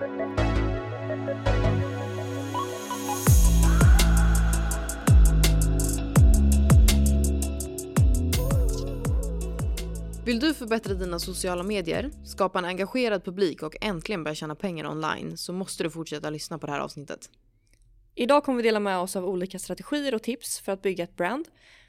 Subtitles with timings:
[0.00, 0.06] Vill
[10.40, 15.36] du förbättra dina sociala medier, skapa en engagerad publik och äntligen börja tjäna pengar online
[15.36, 17.30] så måste du fortsätta lyssna på det här avsnittet.
[18.14, 21.16] Idag kommer vi dela med oss av olika strategier och tips för att bygga ett
[21.16, 21.48] brand,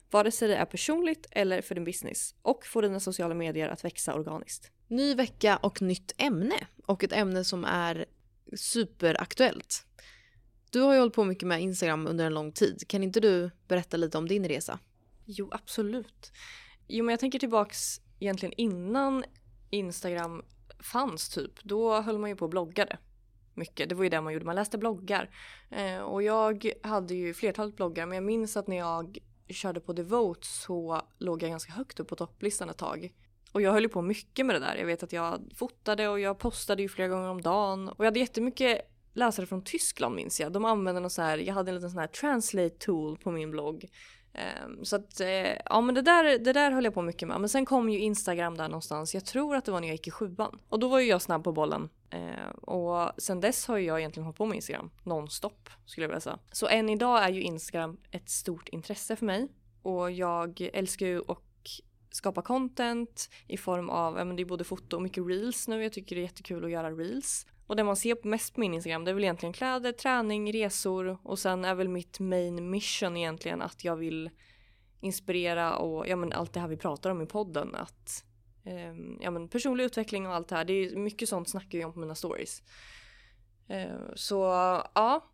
[0.09, 3.85] vare sig det är personligt eller för din business och få dina sociala medier att
[3.85, 4.71] växa organiskt.
[4.91, 8.05] Ny vecka och nytt ämne och ett ämne som är
[8.55, 9.85] superaktuellt.
[10.71, 12.87] Du har ju hållit på mycket med Instagram under en lång tid.
[12.87, 14.79] Kan inte du berätta lite om din resa?
[15.25, 16.31] Jo, absolut.
[16.87, 19.23] Jo, men jag tänker tillbaks egentligen innan
[19.69, 20.45] Instagram
[20.79, 21.63] fanns typ.
[21.63, 22.97] Då höll man ju på och bloggade
[23.53, 23.89] mycket.
[23.89, 25.29] Det var ju det man gjorde, man läste bloggar.
[25.69, 29.17] Eh, och jag hade ju flertalet bloggar men jag minns att när jag
[29.49, 33.13] körde på Devote så låg jag ganska högt upp på topplistan ett tag.
[33.51, 34.75] Och jag höll ju på mycket med det där.
[34.75, 37.89] Jag vet att jag fotade och jag postade ju flera gånger om dagen.
[37.89, 38.81] Och jag hade jättemycket
[39.13, 40.51] läsare från Tyskland minns jag.
[40.51, 43.51] De använde någon så här, jag hade en liten sån här translate tool på min
[43.51, 43.85] blogg.
[44.65, 45.27] Um, så att, uh,
[45.65, 47.39] ja men det där, det där höll jag på mycket med.
[47.39, 50.07] Men sen kom ju Instagram där någonstans, jag tror att det var när jag gick
[50.07, 50.59] i sjuan.
[50.69, 51.89] Och då var ju jag snabb på bollen.
[52.13, 56.21] Uh, och sen dess har jag egentligen hållit på med Instagram nonstop skulle jag vilja
[56.21, 56.39] säga.
[56.51, 59.47] Så än idag är ju Instagram ett stort intresse för mig.
[59.81, 61.41] Och jag älskar ju att
[62.11, 65.83] skapa content i form av, ja men det är både foto och mycket reels nu.
[65.83, 67.45] Jag tycker det är jättekul att göra reels.
[67.67, 71.17] Och det man ser mest på min Instagram det är väl egentligen kläder, träning, resor
[71.23, 74.29] och sen är väl mitt main mission egentligen att jag vill
[74.99, 78.25] inspirera och ja men allt det här vi pratar om i podden att
[78.63, 80.65] eh, ja men personlig utveckling och allt det här.
[80.65, 82.63] Det är mycket sånt snackar jag om på mina stories.
[83.67, 84.35] Eh, så
[84.95, 85.25] ja,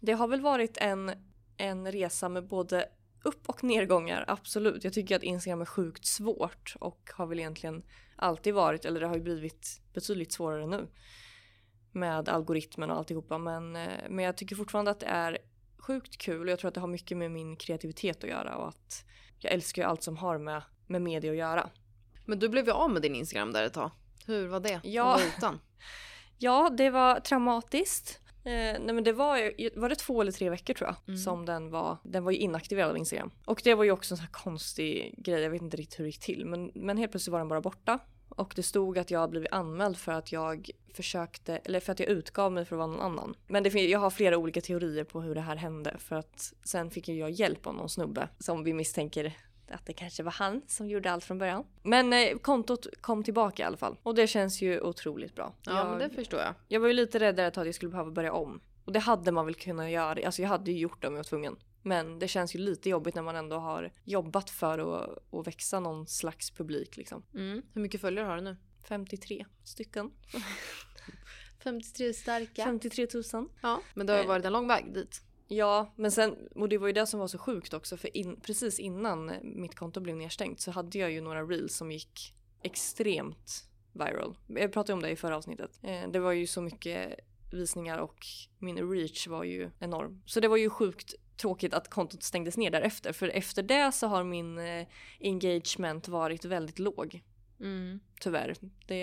[0.00, 1.12] det har väl varit en,
[1.56, 2.88] en resa med både
[3.22, 4.84] upp och nedgångar, absolut.
[4.84, 7.82] Jag tycker att Instagram är sjukt svårt och har väl egentligen
[8.16, 10.88] alltid varit, eller det har ju blivit betydligt svårare nu
[11.92, 13.38] med algoritmen och alltihopa.
[13.38, 15.38] Men, eh, men jag tycker fortfarande att det är
[15.78, 18.68] sjukt kul och jag tror att det har mycket med min kreativitet att göra och
[18.68, 19.04] att
[19.38, 21.70] jag älskar ju allt som har med, med media att göra.
[22.26, 23.90] Men du blev ju av med din Instagram där ett tag.
[24.26, 24.80] Hur var det?
[24.82, 25.60] Ja, utan?
[26.38, 28.21] ja det var traumatiskt.
[28.44, 31.18] Eh, nej men det var, var det två eller tre veckor tror jag mm.
[31.18, 33.30] som den var, den var ju inaktiverad av Instagram.
[33.44, 36.04] Och det var ju också en sån här konstig grej, jag vet inte riktigt hur
[36.04, 37.98] det gick till men, men helt plötsligt var den bara borta.
[38.28, 42.00] Och det stod att jag hade blivit anmäld för att jag försökte, eller för att
[42.00, 43.34] jag utgav mig för att vara någon annan.
[43.46, 46.90] Men det, jag har flera olika teorier på hur det här hände för att sen
[46.90, 49.32] fick jag hjälp av någon snubbe som vi misstänker
[49.70, 51.64] att det kanske var han som gjorde allt från början.
[51.82, 55.54] Men eh, kontot kom tillbaka i alla fall och det känns ju otroligt bra.
[55.62, 56.54] Ja jag, men det förstår jag.
[56.68, 58.60] Jag var ju lite rädd att jag skulle behöva börja om.
[58.84, 61.18] Och det hade man väl kunnat göra, alltså jag hade ju gjort det om jag
[61.18, 61.56] var tvungen.
[61.82, 65.80] Men det känns ju lite jobbigt när man ändå har jobbat för att, att växa
[65.80, 67.22] någon slags publik liksom.
[67.34, 67.62] Mm.
[67.72, 68.56] Hur mycket följare har du nu?
[68.88, 70.10] 53 stycken.
[71.64, 72.64] 53 starka.
[72.64, 73.48] 53 000.
[73.62, 75.22] Ja, men det har ju varit en lång väg dit.
[75.52, 78.40] Ja, men sen, och det var ju det som var så sjukt också för in,
[78.40, 83.64] precis innan mitt konto blev nedstängt så hade jag ju några reels som gick extremt
[83.92, 84.36] viral.
[84.46, 85.80] Jag pratade om det i förra avsnittet.
[85.82, 87.20] Eh, det var ju så mycket
[87.52, 88.26] visningar och
[88.58, 90.22] min reach var ju enorm.
[90.26, 94.06] Så det var ju sjukt tråkigt att kontot stängdes ner därefter för efter det så
[94.06, 94.86] har min eh,
[95.20, 97.22] engagement varit väldigt låg.
[97.60, 98.00] Mm.
[98.20, 98.54] Tyvärr.
[98.86, 99.00] Det,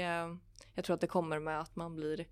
[0.76, 2.28] jag tror att det kommer med att man blir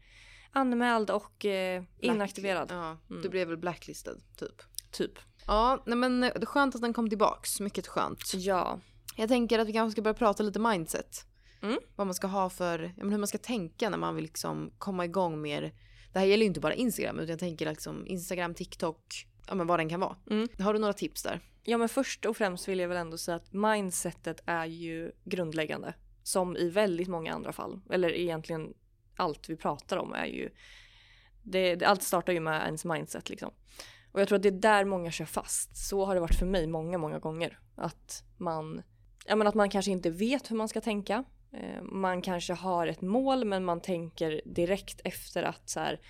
[0.51, 2.67] anmäld och eh, inaktiverad.
[2.71, 3.21] Ja, mm.
[3.21, 4.61] Du blev väl blacklisted typ?
[4.91, 5.11] Typ.
[5.47, 7.59] Ja, nej men det är skönt att den kom tillbaks.
[7.59, 8.33] Mycket skönt.
[8.33, 8.79] Ja.
[9.15, 11.25] Jag tänker att vi kanske ska börja prata lite mindset.
[11.61, 11.79] Mm.
[11.95, 15.05] Vad man ska ha för, men hur man ska tänka när man vill liksom komma
[15.05, 15.73] igång mer.
[16.13, 19.67] Det här gäller ju inte bara Instagram utan jag tänker liksom Instagram, TikTok, ja men
[19.67, 20.15] vad den kan vara.
[20.29, 20.47] Mm.
[20.59, 21.41] Har du några tips där?
[21.63, 25.93] Ja men först och främst vill jag väl ändå säga att mindsetet är ju grundläggande.
[26.23, 27.81] Som i väldigt många andra fall.
[27.89, 28.73] Eller egentligen
[29.17, 30.50] allt vi pratar om är ju
[31.44, 33.51] det, allt startar ju med ens mindset liksom.
[34.11, 35.78] Och jag tror att det är där många kör fast.
[35.78, 37.59] Så har det varit för mig många, många gånger.
[37.75, 38.83] Att man,
[39.25, 41.24] ja men att man kanske inte vet hur man ska tänka.
[41.53, 46.01] Eh, man kanske har ett mål men man tänker direkt efter att så här,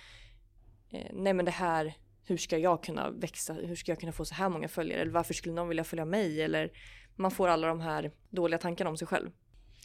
[0.90, 1.94] eh, nej men det här,
[2.24, 3.52] hur ska jag kunna växa?
[3.52, 5.00] Hur ska jag kunna få så här många följare?
[5.00, 6.42] Eller varför skulle någon vilja följa mig?
[6.42, 6.72] Eller
[7.16, 9.30] man får alla de här dåliga tankarna om sig själv.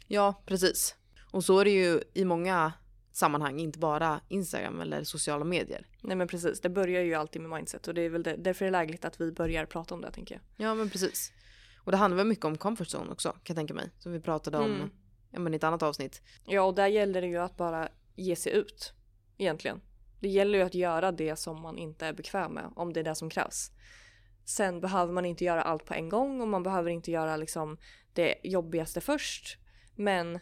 [0.06, 0.96] Ja, precis.
[1.30, 2.72] Och så är det ju i många
[3.16, 5.86] sammanhang, inte bara Instagram eller sociala medier.
[6.00, 8.64] Nej men precis, det börjar ju alltid med mindset och det är väl det, därför
[8.64, 10.66] är det lägligt att vi börjar prata om det tänker jag.
[10.66, 11.32] Ja men precis.
[11.76, 13.90] Och det handlar väl mycket om comfort zone också kan jag tänka mig.
[13.98, 14.90] Som vi pratade om mm.
[15.30, 16.22] ja, men i ett annat avsnitt.
[16.46, 18.92] Ja och där gäller det ju att bara ge sig ut
[19.38, 19.80] egentligen.
[20.20, 23.04] Det gäller ju att göra det som man inte är bekväm med om det är
[23.04, 23.70] det som krävs.
[24.44, 27.78] Sen behöver man inte göra allt på en gång och man behöver inte göra liksom
[28.12, 29.58] det jobbigaste först.
[29.96, 30.38] Men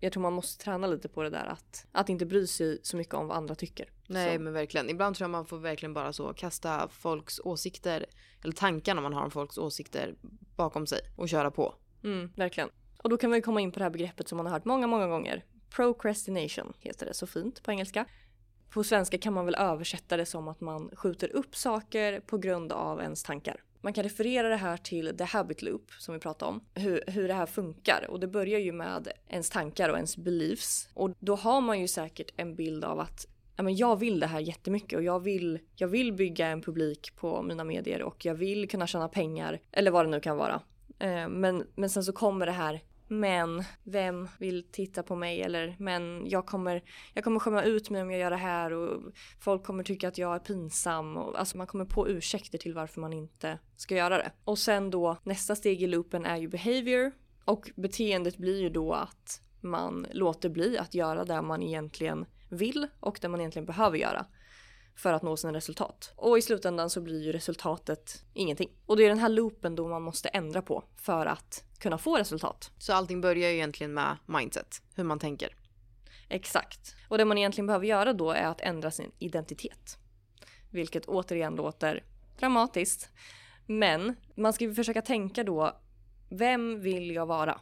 [0.00, 2.96] jag tror man måste träna lite på det där att, att inte bry sig så
[2.96, 3.90] mycket om vad andra tycker.
[4.06, 4.42] Nej så.
[4.42, 4.90] men verkligen.
[4.90, 8.06] Ibland tror jag man får verkligen bara så kasta folks åsikter
[8.42, 10.14] eller tankarna man har om folks åsikter
[10.56, 11.74] bakom sig och köra på.
[12.04, 12.68] Mm, verkligen.
[13.02, 14.86] Och då kan vi komma in på det här begreppet som man har hört många,
[14.86, 15.44] många gånger.
[15.70, 18.06] Procrastination heter det så fint på engelska.
[18.70, 22.72] På svenska kan man väl översätta det som att man skjuter upp saker på grund
[22.72, 23.62] av ens tankar.
[23.80, 26.60] Man kan referera det här till the habit loop som vi pratade om.
[26.74, 28.06] Hur, hur det här funkar.
[28.10, 30.88] Och det börjar ju med ens tankar och ens beliefs.
[30.94, 33.26] Och då har man ju säkert en bild av att
[33.56, 37.16] ja, men jag vill det här jättemycket och jag vill, jag vill bygga en publik
[37.16, 39.60] på mina medier och jag vill kunna tjäna pengar.
[39.72, 40.60] Eller vad det nu kan vara.
[40.98, 45.42] Eh, men, men sen så kommer det här men vem vill titta på mig?
[45.42, 46.82] Eller men jag kommer,
[47.14, 49.02] jag kommer skämma ut mig om jag gör det här och
[49.40, 53.00] folk kommer tycka att jag är pinsam och alltså man kommer på ursäkter till varför
[53.00, 54.32] man inte ska göra det.
[54.44, 57.12] Och sen då nästa steg i loopen är ju behavior.
[57.44, 62.86] Och beteendet blir ju då att man låter bli att göra det man egentligen vill
[63.00, 64.26] och det man egentligen behöver göra
[64.96, 66.12] för att nå sina resultat.
[66.16, 68.70] Och i slutändan så blir ju resultatet ingenting.
[68.86, 72.18] Och det är den här loopen då man måste ändra på för att kunna få
[72.18, 72.70] resultat.
[72.78, 75.56] Så allting börjar ju egentligen med mindset, hur man tänker.
[76.28, 76.94] Exakt.
[77.08, 79.98] Och det man egentligen behöver göra då är att ändra sin identitet.
[80.70, 82.04] Vilket återigen låter
[82.38, 83.10] dramatiskt.
[83.66, 85.80] Men man ska ju försöka tänka då,
[86.28, 87.60] vem vill jag vara?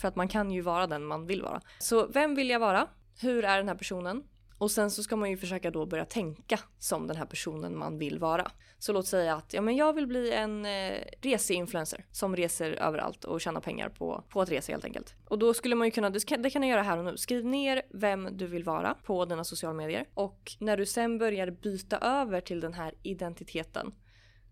[0.00, 1.60] För att man kan ju vara den man vill vara.
[1.78, 2.88] Så vem vill jag vara?
[3.20, 4.24] Hur är den här personen?
[4.58, 7.98] Och sen så ska man ju försöka då börja tänka som den här personen man
[7.98, 8.50] vill vara.
[8.78, 13.24] Så låt säga att ja, men jag vill bli en eh, reseinfluencer som reser överallt
[13.24, 15.14] och tjänar pengar på, på att resa helt enkelt.
[15.24, 17.16] Och då skulle man ju kunna, det kan, det kan du göra här och nu,
[17.16, 21.50] skriv ner vem du vill vara på dina sociala medier och när du sen börjar
[21.50, 23.94] byta över till den här identiteten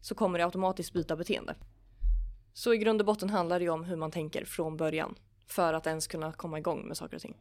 [0.01, 1.55] så kommer det automatiskt byta beteende.
[2.53, 5.15] Så i grund och botten handlar det ju om hur man tänker från början
[5.47, 7.37] för att ens kunna komma igång med saker och ting.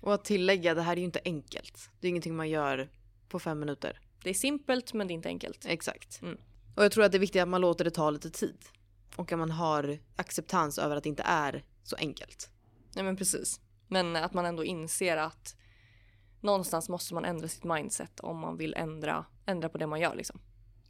[0.00, 1.90] Och att tillägga, det här är ju inte enkelt.
[2.00, 2.90] Det är ingenting man gör
[3.28, 4.00] på fem minuter.
[4.22, 5.66] Det är simpelt men det är inte enkelt.
[5.66, 6.22] Exakt.
[6.22, 6.38] Mm.
[6.76, 8.64] Och jag tror att det är viktigt att man låter det ta lite tid.
[9.16, 12.50] Och att man har acceptans över att det inte är så enkelt.
[12.94, 13.60] Nej men precis.
[13.88, 15.56] Men att man ändå inser att
[16.40, 20.14] någonstans måste man ändra sitt mindset om man vill ändra, ändra på det man gör
[20.14, 20.40] liksom.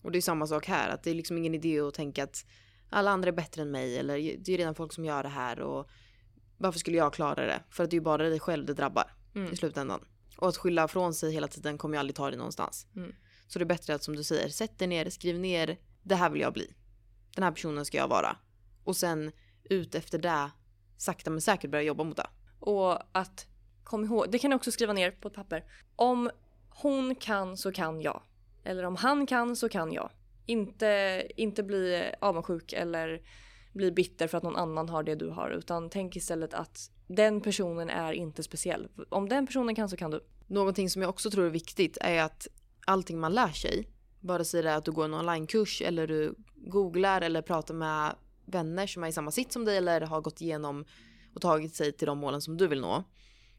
[0.03, 2.47] Och det är samma sak här, att det är liksom ingen idé att tänka att
[2.91, 5.61] alla andra är bättre än mig eller det är redan folk som gör det här
[5.61, 5.89] och
[6.59, 7.63] varför skulle jag klara det?
[7.71, 9.53] För att det är ju bara dig själv det drabbar Mm.
[9.53, 10.05] i slutändan.
[10.37, 12.87] Och att skylla från sig hela tiden kommer ju aldrig ta dig någonstans.
[12.97, 13.15] Mm.
[13.49, 16.31] Så det är bättre att som du säger, sätt dig ner, skriv ner, det här
[16.31, 16.75] vill jag bli.
[17.35, 18.37] Den här personen ska jag vara.
[18.85, 19.33] Och sen
[19.65, 20.51] ut efter det,
[20.97, 22.27] sakta men säkert börja jobba mot det.
[22.61, 23.47] Och att
[23.85, 25.65] kom ihåg, det kan du också skriva ner på ett papper.
[25.97, 26.31] Om
[26.71, 28.23] hon kan så kan jag.
[28.65, 30.11] Eller om han kan så kan jag.
[30.47, 33.23] Inte, inte bli avundsjuk eller
[33.77, 35.51] bli bitter för att någon annan har det du har.
[35.51, 38.89] Utan tänk istället att den personen är inte speciell.
[39.09, 40.21] Om den personen kan så kan du.
[40.47, 42.49] Någonting som jag också tror är viktigt är att
[42.87, 43.89] allting man lär sig,
[44.21, 48.15] vare sig det är att du går en onlinekurs eller du googlar eller pratar med
[48.45, 50.85] vänner som är i samma sitt som dig eller har gått igenom
[51.35, 53.05] och tagit sig till de målen som du vill nå.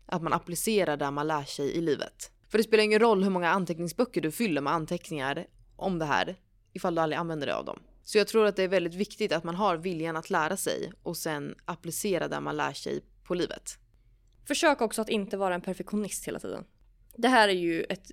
[0.05, 2.31] Att man applicerar det man lär sig i livet.
[2.49, 6.35] För det spelar ingen roll hur många anteckningsböcker du fyller med anteckningar om det här
[6.73, 7.79] ifall du aldrig använder dig av dem.
[8.07, 10.91] Så jag tror att det är väldigt viktigt att man har viljan att lära sig
[11.03, 13.77] och sen applicera det man lär sig på livet.
[14.45, 16.65] Försök också att inte vara en perfektionist hela tiden.
[17.15, 18.11] Det här är ju ett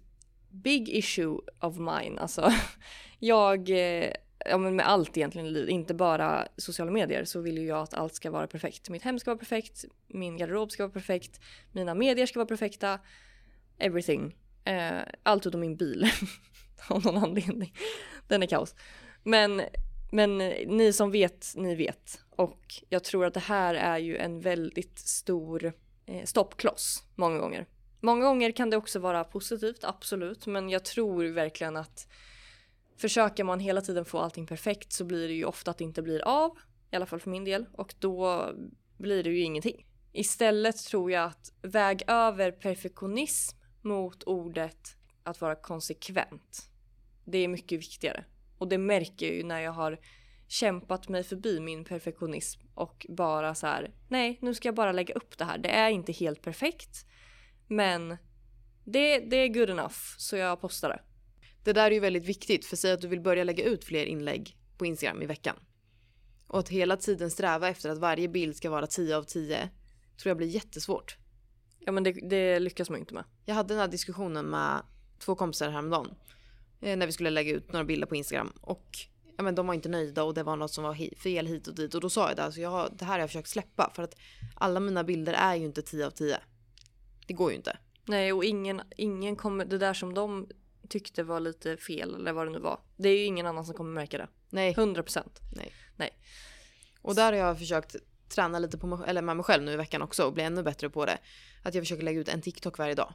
[0.51, 2.19] big issue of mine.
[2.19, 2.53] Alltså,
[3.19, 4.13] jag, eh,
[4.47, 7.79] ja men med allt egentligen i livet, inte bara sociala medier, så vill ju jag
[7.79, 8.91] att allt ska vara perfekt.
[8.91, 11.41] Mitt hem ska vara perfekt, min garderob ska vara perfekt,
[11.73, 13.01] mina medier ska vara perfekta,
[13.79, 14.37] everything.
[14.65, 16.11] Eh, allt utom min bil.
[16.89, 17.75] Av någon anledning.
[18.29, 18.75] Den är kaos.
[19.25, 19.63] Men,
[20.13, 22.21] men ni som vet, ni vet.
[22.31, 25.73] Och jag tror att det här är ju en väldigt stor
[26.07, 27.67] eh, stoppkloss många gånger.
[28.01, 30.47] Många gånger kan det också vara positivt, absolut.
[30.47, 32.09] Men jag tror verkligen att
[32.97, 36.03] försöker man hela tiden få allting perfekt så blir det ju ofta att det inte
[36.03, 36.59] blir av.
[36.91, 37.67] I alla fall för min del.
[37.73, 38.51] Och då
[38.99, 39.87] blir det ju ingenting.
[40.13, 46.71] Istället tror jag att väg över perfektionism mot ordet att vara konsekvent.
[47.25, 48.25] Det är mycket viktigare.
[48.65, 50.01] Och det märker jag ju när jag har
[50.49, 55.15] kämpat mig förbi min perfektionism och bara så här, nej nu ska jag bara lägga
[55.15, 55.59] upp det här.
[55.59, 57.07] Det är inte helt perfekt.
[57.69, 58.17] Men
[58.85, 61.01] det, det är good enough så jag postar det.
[61.65, 64.07] Det där är ju väldigt viktigt för säg att du vill börja lägga ut fler
[64.07, 65.57] inlägg på Instagram i veckan.
[66.47, 69.69] Och att hela tiden sträva efter att varje bild ska vara 10 av 10
[70.17, 71.17] tror jag blir jättesvårt.
[71.79, 73.25] Ja men det, det lyckas man ju inte med.
[73.45, 74.83] Jag hade den här diskussionen med
[75.19, 76.15] två kompisar häromdagen.
[76.81, 78.53] Eh, när vi skulle lägga ut några bilder på Instagram.
[78.61, 78.99] Och
[79.37, 81.75] ja, men de var inte nöjda och det var något som var fel hit och
[81.75, 81.95] dit.
[81.95, 84.03] Och då sa jag det, alltså jag har, det här har jag försökt släppa för
[84.03, 84.17] att
[84.55, 86.39] alla mina bilder är ju inte 10 av 10.
[87.27, 87.77] Det går ju inte.
[88.05, 90.49] Nej och ingen, ingen kommer, det där som de
[90.89, 92.81] tyckte var lite fel eller vad det nu var.
[92.97, 94.29] Det är ju ingen annan som kommer märka det.
[94.51, 94.75] Nej.
[94.75, 95.23] 100%.
[95.57, 95.73] Nej.
[95.97, 96.11] Nej.
[97.03, 97.97] Och där har jag försökt
[98.29, 100.63] träna lite på mig, eller med mig själv nu i veckan också och bli ännu
[100.63, 101.19] bättre på det.
[101.63, 103.15] Att jag försöker lägga ut en TikTok varje dag.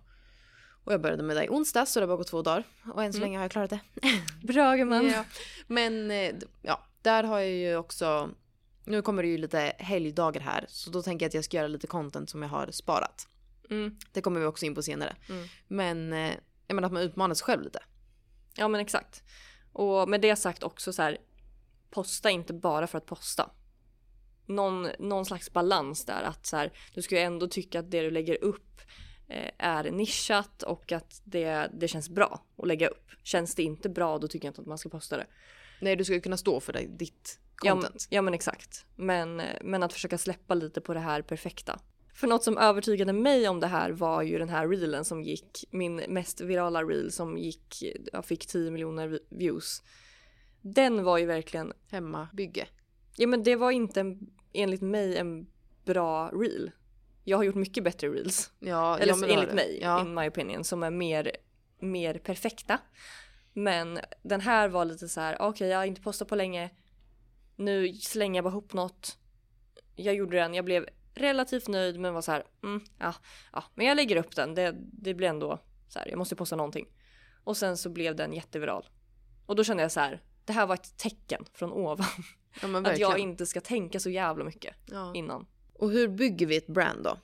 [0.83, 2.63] Och jag började med det i onsdags så det har bara gått två dagar.
[2.93, 3.27] Och än så Mm.
[3.27, 3.79] länge har jag klarat det.
[4.47, 5.05] Bra gumman.
[5.07, 5.25] Ja.
[5.67, 8.29] Men eh, ja, där har jag ju också...
[8.85, 11.67] Nu kommer det ju lite helgdagar här så då tänker jag att jag ska göra
[11.67, 13.27] lite content som jag har sparat.
[13.69, 13.95] Mm.
[14.11, 15.15] Det kommer vi också in på senare.
[15.29, 15.47] Mm.
[15.67, 16.33] Men eh,
[16.67, 17.79] jag menar att man utmanar sig själv lite.
[18.55, 19.23] Ja men exakt.
[19.73, 21.17] Och med det sagt också så här.
[21.89, 23.49] Posta inte bara för att posta.
[24.45, 28.01] Någon, någon slags balans där att så här, du ska ju ändå tycka att det
[28.01, 28.81] du lägger upp
[29.57, 33.11] är nischat och att det, det känns bra att lägga upp.
[33.23, 35.27] Känns det inte bra då tycker jag inte att man ska posta det.
[35.81, 38.07] Nej, du ska ju kunna stå för dig, ditt Ja, content.
[38.09, 38.85] ja men exakt.
[38.95, 41.79] Men, men att försöka släppa lite på det här perfekta.
[42.13, 45.65] För något som övertygade mig om det här var ju den här reelen som gick,
[45.71, 47.83] min mest virala reel som gick,
[48.13, 49.83] jag fick 10 miljoner vi- views.
[50.61, 52.67] Den var ju verkligen, Hemmabygge.
[53.17, 54.19] ja men det var inte en,
[54.53, 55.47] enligt mig en
[55.85, 56.71] bra reel.
[57.29, 58.51] Jag har gjort mycket bättre reels.
[58.59, 60.01] Ja, Eller ja, enligt mig, Ja.
[60.01, 61.31] in my opinion, som är mer,
[61.79, 62.77] mer perfekta.
[63.53, 66.69] Men den här var lite så här: okej jag har inte postat på länge.
[67.55, 69.17] Nu slänger jag bara ihop något.
[69.95, 73.13] Jag gjorde den, jag blev relativt nöjd men var så här, mm, ja,
[73.53, 74.55] ja, men jag lägger upp den.
[74.55, 76.87] Det, det blir ändå så här, jag måste posta någonting.
[77.43, 78.89] Och sen så blev den jätteviral.
[79.45, 82.05] Och då kände jag så här, det här var ett tecken från ovan.
[82.61, 85.11] ja, Att jag inte ska tänka så jävla mycket ja.
[85.15, 85.47] innan.
[85.79, 87.17] Och hur bygger vi ett brand då?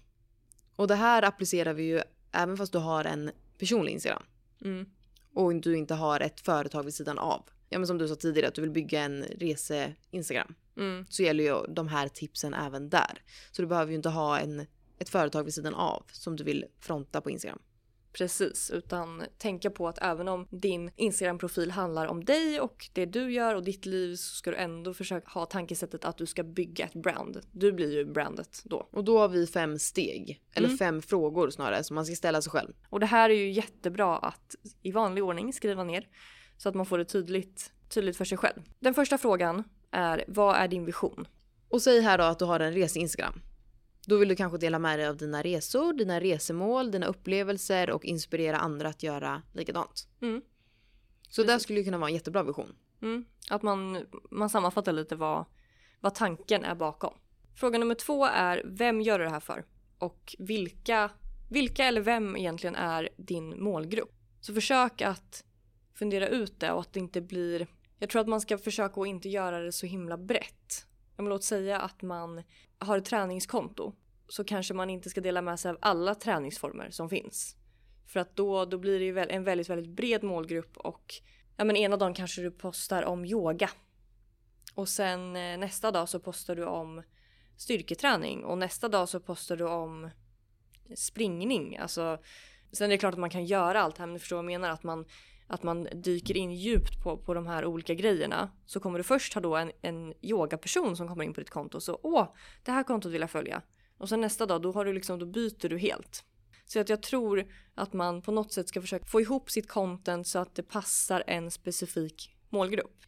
[0.75, 4.23] Och det här applicerar vi ju även fast du har en personlig Instagram.
[4.61, 4.85] Mm.
[5.33, 7.43] och du inte har ett företag vid sidan av.
[7.69, 10.55] Ja men som du sa tidigare att du vill bygga en rese-instagram.
[10.77, 11.05] Mm.
[11.09, 13.21] Så gäller ju de här tipsen även där.
[13.51, 14.65] Så du behöver ju inte ha en,
[14.99, 17.59] ett företag vid sidan av som du vill fronta på Instagram.
[18.17, 23.31] Precis, utan tänka på att även om din Instagram-profil handlar om dig och det du
[23.31, 26.85] gör och ditt liv så ska du ändå försöka ha tankesättet att du ska bygga
[26.85, 27.41] ett brand.
[27.51, 28.87] Du blir ju brandet då.
[28.91, 30.77] Och då har vi fem steg, eller Mm.
[30.77, 32.73] fem frågor snarare, som man ska ställa sig själv.
[32.89, 36.07] Och det här är ju jättebra att i vanlig ordning skriva ner
[36.57, 38.61] så att man får det tydligt, tydligt för sig själv.
[38.79, 41.27] Den första frågan är vad är din vision?
[41.69, 43.41] Och säg här då att du har en rese-instagram.
[44.07, 48.05] Då vill du kanske dela med dig av dina resor, dina resemål, dina upplevelser och
[48.05, 50.07] inspirera andra att göra likadant.
[50.21, 50.41] Mm.
[51.29, 52.75] Så det skulle ju kunna vara en jättebra vision.
[53.01, 53.25] Mm.
[53.49, 55.45] Att man, man sammanfattar lite vad,
[55.99, 57.13] vad tanken är bakom.
[57.55, 59.65] Fråga nummer två är vem gör du det här för?
[59.97, 61.09] Och vilka,
[61.49, 64.13] vilka eller vem egentligen är din målgrupp?
[64.41, 65.43] Så försök att
[65.93, 67.67] fundera ut det och att det inte blir...
[67.99, 70.87] Jag tror att man ska försöka att inte göra det så himla brett.
[71.15, 72.43] Men låt säga att man
[72.79, 73.93] har ett träningskonto
[74.27, 77.55] så kanske man inte ska dela med sig av alla träningsformer som finns.
[78.07, 81.13] För att då, då blir det ju en väldigt, väldigt bred målgrupp och
[81.57, 83.69] ja men ena dagen kanske du postar om yoga.
[84.75, 87.01] Och sen eh, nästa dag så postar du om
[87.57, 90.09] styrketräning och nästa dag så postar du om
[90.95, 91.77] springning.
[91.77, 92.19] Alltså,
[92.71, 94.51] sen är det klart att man kan göra allt här men du förstår vad jag
[94.51, 95.05] menar att man,
[95.47, 98.51] att man dyker in djupt på, på de här olika grejerna.
[98.65, 101.79] Så kommer du först ha då en, en yogaperson som kommer in på ditt konto
[101.79, 102.33] så åh,
[102.63, 103.61] det här kontot vill jag följa.
[103.97, 106.23] Och sen nästa dag då, har du liksom, då byter du helt.
[106.65, 110.27] Så att jag tror att man på något sätt ska försöka få ihop sitt content
[110.27, 113.01] så att det passar en specifik målgrupp.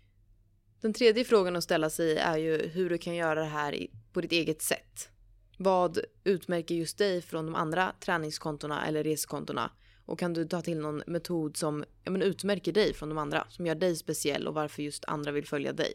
[0.82, 4.22] Den tredje frågan att ställa sig är ju hur du kan göra det här på
[4.22, 5.10] ditt eget sätt.
[5.58, 9.72] Vad utmärker just dig från de andra träningskontona eller reskontona?
[10.08, 13.48] Och kan du ta till någon metod som ja, men utmärker dig från de andra?
[13.50, 15.94] Som gör dig speciell och varför just andra vill följa dig?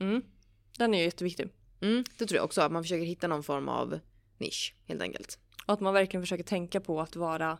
[0.00, 0.22] Mm.
[0.78, 1.48] Den är ju jätteviktig.
[1.80, 3.98] Mm, det tror jag också, att man försöker hitta någon form av
[4.38, 5.38] nisch helt enkelt.
[5.66, 7.58] Och att man verkligen försöker tänka på att vara,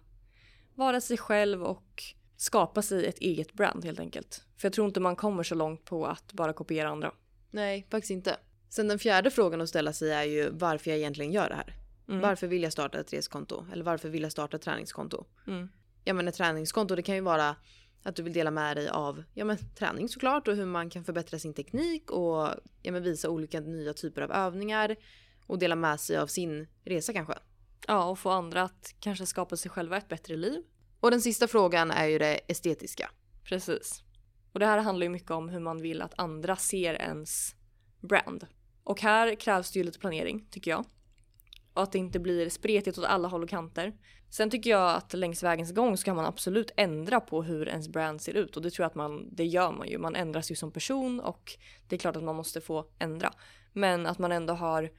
[0.75, 2.03] vara sig själv och
[2.37, 4.45] skapa sig ett eget brand helt enkelt.
[4.57, 7.13] För jag tror inte man kommer så långt på att bara kopiera andra.
[7.51, 8.37] Nej, faktiskt inte.
[8.69, 11.75] Sen den fjärde frågan att ställa sig är ju varför jag egentligen gör det här.
[12.09, 12.21] Mm.
[12.21, 13.67] Varför vill jag starta ett reskonto?
[13.73, 15.25] Eller varför vill jag starta ett träningskonto?
[15.47, 15.69] Mm.
[16.09, 17.57] Ja men ett träningskonto det kan ju vara
[18.03, 21.05] att du vill dela med dig av ja men träning såklart och hur man kan
[21.05, 22.49] förbättra sin teknik och
[22.83, 24.97] ja men visa olika nya typer av övningar
[25.47, 27.35] och dela med sig av sin resa kanske.
[27.87, 30.63] Ja, och få andra att kanske skapa sig själva ett bättre liv.
[31.01, 33.11] Och den sista frågan är ju det estetiska.
[33.45, 34.03] Precis.
[34.53, 37.55] Och det här handlar ju mycket om hur man vill att andra ser ens
[38.01, 38.47] brand.
[38.85, 40.85] Och här krävs det ju lite planering tycker jag
[41.79, 43.93] och att det inte blir spretigt åt alla håll och kanter.
[44.31, 48.21] Sen tycker jag att längs vägens gång ska man absolut ändra på hur ens brand
[48.21, 49.99] ser ut och det tror jag att man, det gör man ju.
[49.99, 51.53] Man ändras ju som person och
[51.89, 53.33] det är klart att man måste få ändra.
[53.73, 54.91] Men att man ändå har,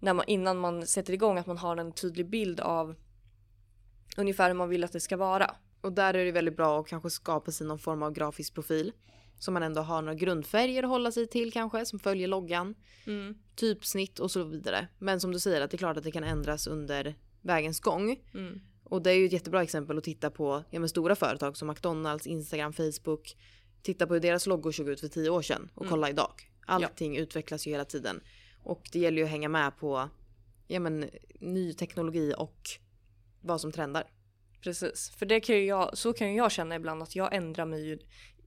[0.00, 2.94] när man, innan man sätter igång, att man har en tydlig bild av
[4.16, 5.54] ungefär hur man vill att det ska vara.
[5.80, 8.92] Och där är det väldigt bra att kanske skapa sig någon form av grafisk profil.
[9.38, 12.74] Så man ändå har några grundfärger att hålla sig till kanske som följer loggan.
[13.06, 13.34] Mm.
[13.54, 14.88] Typsnitt och så vidare.
[14.98, 18.20] Men som du säger att det är klart att det kan ändras under vägens gång.
[18.34, 18.60] Mm.
[18.84, 22.26] Och det är ju ett jättebra exempel att titta på ja, stora företag som McDonalds,
[22.26, 23.36] Instagram, Facebook.
[23.82, 25.90] Titta på hur deras loggor såg ut för tio år sedan och Mm.
[25.90, 26.32] kolla idag.
[26.66, 28.20] Allting utvecklas ju hela tiden.
[28.62, 30.08] Och det gäller ju att hänga med på
[30.66, 32.60] ja, men, ny teknologi och
[33.40, 34.04] vad som trendar.
[34.60, 37.86] Precis, för det kan ju jag, så kan jag känna ibland att jag ändrar mig
[37.86, 37.98] ju.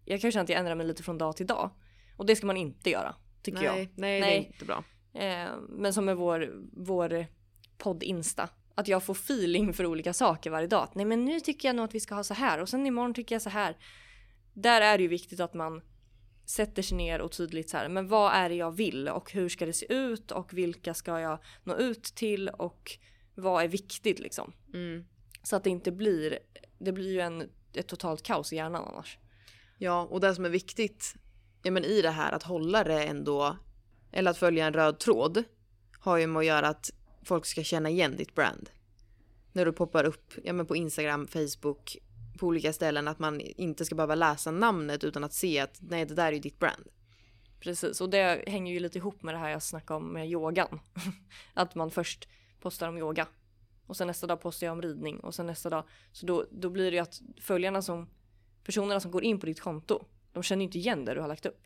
[0.05, 1.69] Jag kan ju känna att jag ändrar mig lite från dag till dag.
[2.17, 3.75] Och det ska man inte göra, tycker nej, jag.
[3.75, 4.51] nej, det är Nej.
[4.53, 4.83] inte bra.
[5.13, 7.25] Eh, men som med vår, vår
[7.77, 8.49] podd Insta.
[8.75, 10.83] Att jag får feeling för olika saker varje dag.
[10.83, 12.87] Att, Nej men nu tycker jag nog att vi ska ha så här och sen
[12.87, 13.77] imorgon tycker jag så här.
[14.53, 15.81] Där är det ju viktigt att man
[16.45, 17.89] sätter sig ner och tydligt så här.
[17.89, 21.19] Men vad är det jag vill och hur ska det se ut och vilka ska
[21.19, 22.91] jag nå ut till och
[23.35, 24.53] vad är viktigt liksom.
[24.73, 25.05] Mm.
[25.43, 26.39] Så att det inte blir,
[26.79, 29.17] det blir ju en, ett totalt kaos i hjärnan annars.
[29.83, 31.15] Ja, och det som är viktigt
[31.63, 33.57] ja, men i det här att hålla det ändå,
[34.11, 35.43] eller att följa en röd tråd,
[35.99, 36.89] har ju med att göra att
[37.23, 38.69] folk ska känna igen ditt brand.
[39.51, 41.97] När du poppar upp ja, men på Instagram, Facebook,
[42.39, 46.05] på olika ställen, att man inte ska behöva läsa namnet utan att se att nej,
[46.05, 46.87] det där är ju ditt brand.
[47.59, 50.79] Precis, och det hänger ju lite ihop med det här jag snackade om med yogan.
[51.53, 52.27] att man först
[52.59, 53.27] postar om yoga
[53.85, 55.83] och sen nästa dag postar jag om ridning och sen nästa dag.
[56.11, 58.09] Så då, då blir det ju att följarna som,
[58.63, 61.45] personerna som går in på ditt konto, de känner inte igen det du har lagt
[61.45, 61.61] upp.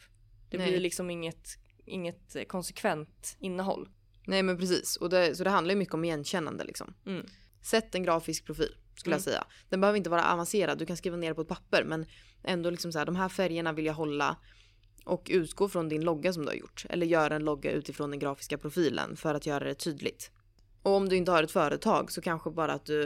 [0.50, 0.68] Det Nej.
[0.70, 1.50] blir liksom inget,
[1.86, 3.90] inget konsekvent innehåll.
[4.28, 4.96] Nej, men precis.
[4.96, 6.94] Och det, så det handlar ju mycket om igenkännande liksom.
[7.06, 7.25] Mm.
[7.62, 9.18] Sätt en grafisk profil skulle Mm.
[9.18, 9.46] jag säga.
[9.70, 12.06] Den behöver inte vara avancerad, du kan skriva ner det på ett papper men
[12.44, 14.38] ändå liksom så här, de här färgerna vill jag hålla
[15.06, 16.86] och utgå från din logga som du har gjort.
[16.90, 20.32] Eller göra en logga utifrån den grafiska profilen för att göra det tydligt.
[20.82, 23.02] Och om du inte har ett företag så kanske bara att du,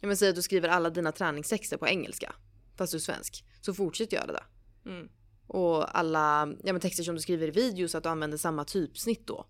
[0.00, 2.34] jag menar säg att du skriver alla dina träningstexter på engelska
[2.78, 3.44] fast du är svensk.
[3.60, 4.44] Så fortsätt göra det.
[4.90, 5.08] Mm.
[5.46, 9.26] Och alla ja, men texter som du skriver i videos att du använder samma typsnitt
[9.26, 9.46] då.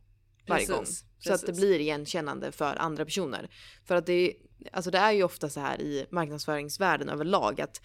[0.48, 0.86] Varje Precis, gång.
[1.18, 1.60] Så att det precis.
[1.60, 3.50] blir igenkännande för andra personer.
[3.84, 4.34] För att det, är-
[4.72, 7.80] alltså det är ju ofta så här i marknadsföringsvärlden överlag att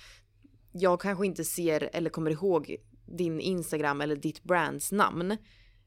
[0.72, 2.76] jag kanske inte ser eller kommer ihåg
[3.18, 5.38] din Instagram eller ditt brands namn.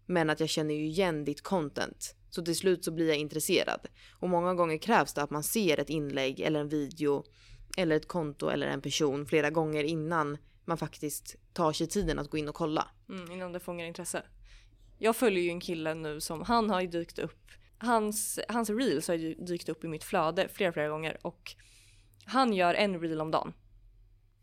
[0.07, 2.15] Men att jag känner ju igen ditt content.
[2.31, 3.81] Så till slut så blir jag intresserad.
[4.21, 7.25] Och många gånger krävs det att man ser ett inlägg eller en video
[7.77, 12.31] eller ett konto eller en person flera gånger innan man faktiskt tar sig tiden att
[12.31, 12.89] gå in och kolla.
[13.09, 14.23] Mm, innan det fångar intresse.
[14.99, 19.09] Jag följer ju en kille nu som, han har ju dykt upp, hans, hans reels
[19.09, 21.55] har ju dykt upp i mitt flöde flera flera gånger och
[22.25, 23.53] han gör en reel om dagen.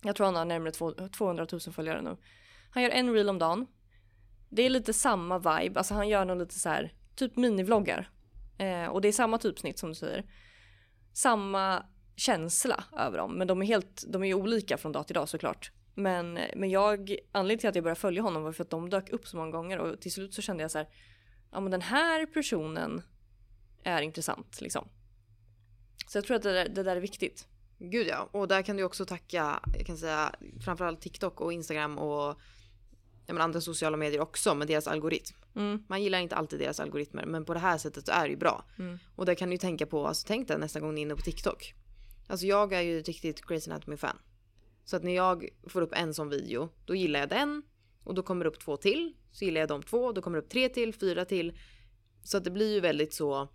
[0.03, 2.17] Jag tror han har närmare 200 000 följare nu.
[2.69, 3.67] Han gör en reel om dagen.
[4.49, 8.09] Det är lite samma vibe, alltså han gör nog lite så här, typ minivloggar.
[8.57, 10.25] Eh, och det är samma typsnitt som du säger.
[11.13, 15.13] Samma känsla över dem, men de är helt, de är ju olika från dag till
[15.13, 15.71] dag såklart.
[15.95, 19.09] Men, men jag, anledningen till att jag började följa honom var för att de dök
[19.09, 20.87] upp så många gånger och till slut så kände jag så här,
[21.51, 23.01] ja men den här personen
[23.83, 24.87] är intressant liksom.
[26.07, 27.47] Så jag tror att det där, det där är viktigt.
[27.79, 31.97] Gud ja, och där kan du också tacka, jag kan säga framförallt TikTok och Instagram
[31.97, 32.39] och
[33.27, 35.35] men andra sociala medier också med deras algoritm.
[35.55, 35.83] Mm.
[35.89, 38.37] Man gillar inte alltid deras algoritmer men på det här sättet så är det ju
[38.37, 38.65] bra.
[38.79, 38.99] Mm.
[39.15, 41.15] Och det kan du ju tänka på, alltså tänk dig nästa gång ni är inne
[41.15, 41.73] på TikTok.
[42.27, 44.17] Alltså jag är ju ett riktigt Grey's Anatomy-fan.
[44.85, 47.63] Så att när jag får upp en sån video, då gillar jag den.
[48.03, 49.13] Och då kommer det upp två till.
[49.31, 51.57] Så gillar jag de två, då kommer det upp tre till, fyra till.
[52.23, 53.47] Så att det blir ju väldigt så...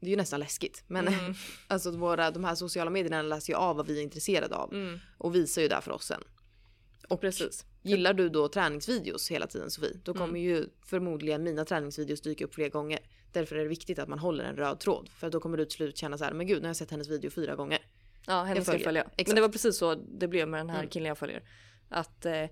[0.00, 0.84] Det är ju nästan läskigt.
[0.86, 1.34] Men Mm.
[1.68, 4.74] alltså våra, de här sociala medierna läser ju av vad vi är intresserade av.
[4.74, 4.98] Mm.
[5.18, 6.22] Och visar ju där för oss sen.
[7.08, 7.64] Och Precis.
[7.82, 10.42] gillar du då träningsvideos hela tiden Sofie, då kommer Mm.
[10.42, 12.98] ju förmodligen mina träningsvideos dyka upp fler gånger.
[13.32, 15.08] Därför är det viktigt att man håller en röd tråd.
[15.08, 16.90] För då kommer du till slut känna så här, men gud nu har jag sett
[16.90, 17.78] hennes video fyra gånger.
[18.26, 19.02] Ja, henne ska jag följa.
[19.02, 19.26] Exakt.
[19.28, 20.90] Men det var precis så det blev med den här Mm.
[20.90, 21.42] killen jag följer.
[21.88, 22.44] Att eh,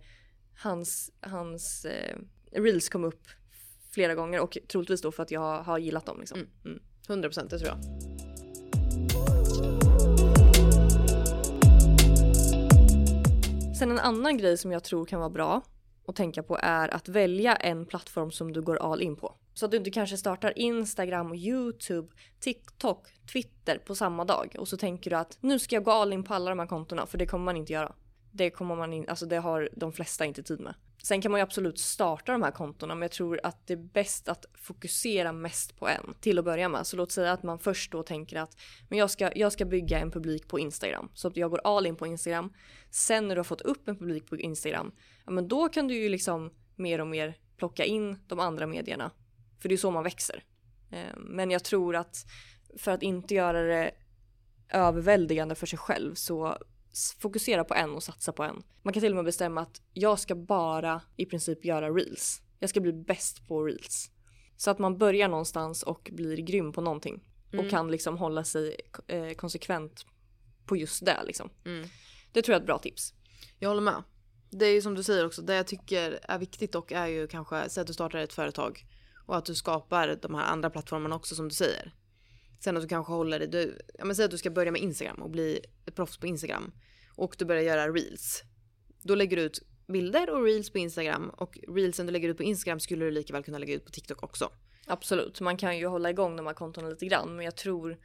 [0.58, 2.16] hans, hans eh,
[2.52, 3.22] reels kom upp
[3.90, 6.38] flera gånger och troligtvis då för att jag har gillat dem liksom.
[6.38, 6.80] Mm.
[7.08, 7.22] Mm.
[7.22, 7.78] 100% det tror jag.
[13.78, 15.62] Sen en annan grej som jag tror kan vara bra
[16.06, 19.34] att tänka på är att välja en plattform som du går all in på.
[19.58, 22.08] Så att du inte kanske startar Instagram, YouTube,
[22.40, 26.12] TikTok, Twitter på samma dag och så tänker du att nu ska jag gå all
[26.12, 27.92] in på alla de här kontona för det kommer man inte göra.
[28.32, 30.74] Det kommer man in, alltså det har de flesta inte tid med.
[31.02, 33.76] Sen kan man ju absolut starta de här kontona men jag tror att det är
[33.92, 36.86] bäst att fokusera mest på en till att börja med.
[36.86, 38.56] Så låt säga att man först då tänker att
[38.88, 41.08] men jag, ska, jag ska bygga en publik på Instagram.
[41.14, 42.52] Så att jag går all in på Instagram.
[42.90, 44.92] Sen när du har fått upp en publik på Instagram,
[45.24, 49.10] ja men då kan du ju liksom mer och mer plocka in de andra medierna.
[49.58, 50.44] För det är så man växer.
[50.90, 52.26] Eh, men jag tror att
[52.78, 53.90] för att inte göra det
[54.68, 56.58] överväldigande för sig själv så
[57.18, 58.62] fokusera på en och satsa på en.
[58.82, 62.42] Man kan till och med bestämma att jag ska bara i princip göra reels.
[62.58, 64.10] Jag ska bli bäst på reels.
[64.56, 67.24] Så att man börjar någonstans och blir grym på någonting.
[67.52, 67.64] Mm.
[67.64, 70.06] Och kan liksom hålla sig eh, konsekvent
[70.66, 71.50] på just det liksom.
[71.64, 71.88] Mm.
[72.32, 73.14] Det tror jag är ett bra tips.
[73.58, 74.02] Jag håller med.
[74.50, 77.26] Det är ju som du säger också, det jag tycker är viktigt dock är ju
[77.26, 78.86] kanske, säg att du startar ett företag
[79.26, 81.94] och att du skapar de här andra plattformarna också som du säger.
[82.60, 84.80] Sen att du kanske håller dig, du, ja men säg att du ska börja med
[84.80, 86.72] Instagram och bli ett proffs på Instagram
[87.16, 88.42] och du börjar göra reels.
[89.02, 92.42] Då lägger du ut bilder och reels på Instagram och reelsen du lägger ut på
[92.42, 94.50] Instagram skulle du lika väl kunna lägga ut på TikTok också.
[94.86, 97.98] Absolut, man kan ju hålla igång de här kontona lite grann men jag tror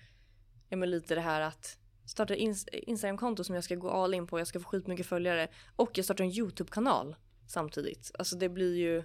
[0.69, 4.27] ja, men lite det här att starta ett Instagram-konto som jag ska gå all in
[4.27, 7.15] på, jag ska få skitmycket följare och jag startar en YouTube-kanal
[7.47, 8.11] samtidigt.
[8.19, 9.03] Alltså det blir ju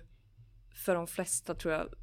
[0.85, 1.95] för de flesta tror jag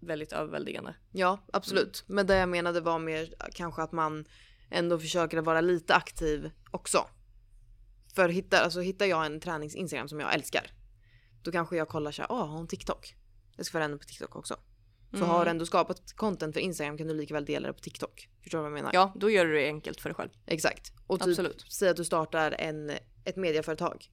[0.00, 0.94] väldigt överväldigande.
[1.12, 2.04] Ja, absolut.
[2.08, 2.16] Mm.
[2.16, 4.24] Men det jag menade var mer kanske att man
[4.70, 7.08] ändå försöker vara lite aktiv också.
[8.14, 10.70] För hittar, alltså, hittar jag en tränings-instagram som jag älskar.
[11.42, 13.14] Då kanske jag kollar såhär, åh har hon TikTok?
[13.56, 14.56] Jag ska följa henne på TikTok också.
[15.10, 15.28] För mm.
[15.28, 18.28] har du ändå skapat content för Instagram kan du lika väl dela det på TikTok.
[18.42, 18.90] Förstår du vad jag menar?
[18.94, 20.30] Ja, då gör du det enkelt för dig själv.
[20.46, 20.92] Exakt.
[21.06, 21.64] Och typ, Absolut.
[21.72, 22.92] säg att du startar en,
[23.24, 24.10] ett mediaföretag.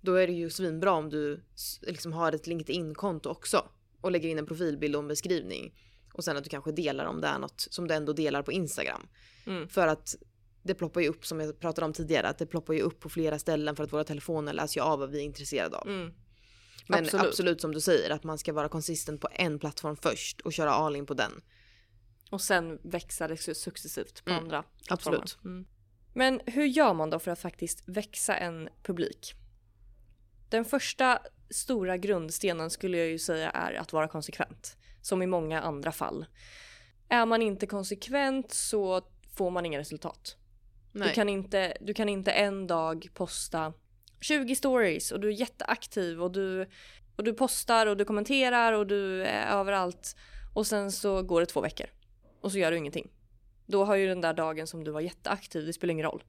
[0.00, 1.44] Då är det ju svinbra om du
[1.82, 3.68] liksom har ett LinkedIn-konto också.
[4.04, 5.74] Och lägger in en profilbild och en beskrivning.
[6.12, 8.52] Och sen att du kanske delar om det är något som du ändå delar på
[8.52, 9.08] Instagram.
[9.46, 9.68] Mm.
[9.68, 10.16] För att
[10.62, 13.08] det ploppar ju upp som jag pratade om tidigare, att det ploppar ju upp på
[13.08, 15.88] flera ställen för att våra telefoner läser ju av vad vi är intresserade av.
[15.88, 16.14] Mm.
[16.88, 17.26] Men absolut.
[17.26, 17.60] absolut.
[17.60, 20.96] som du säger, att man ska vara konsistent på en plattform först och köra all
[20.96, 21.32] in på den.
[22.30, 24.42] Och sen växa det successivt på mm.
[24.42, 24.64] andra.
[24.88, 25.38] Absolut.
[25.44, 25.66] Mm.
[26.14, 29.34] Men hur gör man då för att faktiskt växa en publik?
[30.48, 31.18] Den första
[31.54, 34.76] stora grundstenen skulle jag ju säga är att vara konsekvent.
[35.00, 36.26] Som i många andra fall.
[37.08, 39.02] Är man inte konsekvent så
[39.36, 40.36] får man inga resultat.
[40.92, 43.72] Du kan, inte, du kan inte en dag posta
[44.20, 46.68] 20 stories och du är jätteaktiv och du,
[47.16, 50.16] och du postar och du kommenterar och du är överallt
[50.54, 51.86] och sen så går det två veckor
[52.40, 53.10] och så gör du ingenting.
[53.66, 56.24] Då har ju den där dagen som du var jätteaktiv, det spelar ingen roll.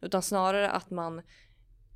[0.00, 1.22] Utan snarare att man,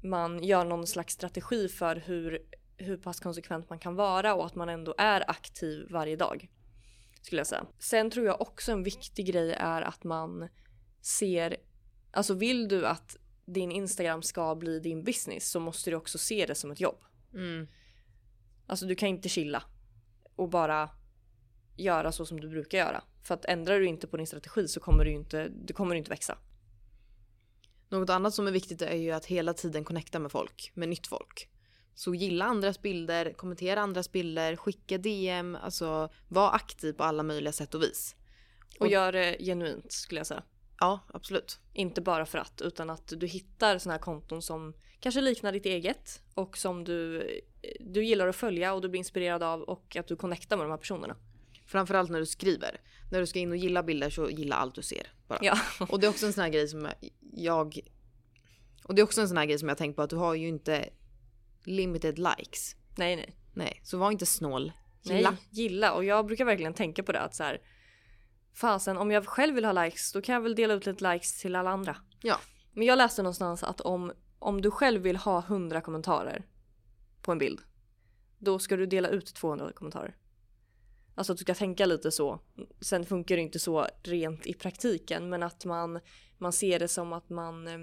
[0.05, 2.43] man gör någon slags strategi för hur,
[2.77, 6.49] hur pass konsekvent man kan vara och att man ändå är aktiv varje dag.
[7.23, 7.67] Skulle jag säga.
[7.79, 10.49] Sen tror jag också en viktig grej är att man
[11.01, 11.57] ser
[12.15, 16.47] Alltså vill du att din Instagram ska bli din business så måste du också se
[16.47, 17.05] det som ett jobb.
[17.35, 17.69] Mm.
[18.67, 19.63] Alltså du kan inte chilla
[20.37, 20.91] och bara
[21.77, 23.03] göra så som du brukar göra.
[23.23, 26.11] För att ändrar du inte på din strategi så kommer du inte, du kommer inte
[26.11, 26.39] växa.
[27.95, 31.07] Något annat som är viktigt är ju att hela tiden connecta med folk, med nytt
[31.07, 31.49] folk.
[31.95, 37.53] Så gilla andras bilder, kommentera andras bilder, skicka DM, alltså var aktiv på alla möjliga
[37.53, 38.17] sätt och vis.
[38.79, 40.43] Och, och gör det genuint skulle jag säga.
[40.81, 41.59] Ja, absolut.
[41.73, 45.67] Inte bara för att, utan att du hittar såna här konton som kanske liknar ditt
[45.67, 47.29] eget och som du,
[47.81, 50.71] du gillar att följa och du blir inspirerad av och att du connectar med de
[50.71, 51.17] här personerna.
[51.67, 52.81] Framförallt när du skriver.
[53.11, 55.07] När du ska in och gilla bilder så gilla allt du ser.
[55.29, 55.39] Bara.
[55.43, 55.59] Ja.
[55.89, 56.89] Och det är också en sån här grej som
[57.33, 57.81] jag...
[58.85, 60.35] Och det är också en sån här grej som jag tänkt på att du har
[60.35, 60.89] ju inte
[61.65, 62.77] limited likes.
[62.97, 63.37] Nej, nej.
[63.53, 64.73] Nej, så var inte snål.
[65.03, 65.31] Gilla.
[65.31, 65.93] Nej, gilla.
[65.93, 67.61] Och jag brukar verkligen tänka på det att så här,
[68.55, 71.41] fasen om jag själv vill ha likes då kan jag väl dela ut lite likes
[71.41, 71.97] till alla andra.
[72.23, 72.41] Ja.
[72.73, 76.47] Men jag läste någonstans att om, om du själv vill ha 100 kommentarer
[77.23, 77.61] på en bild
[78.39, 80.17] då ska du dela ut 200 kommentarer.
[81.15, 82.41] Alltså att du ska tänka lite så.
[82.81, 86.01] Sen funkar det inte så rent i praktiken men att man,
[86.39, 87.79] man ser det som att man eh,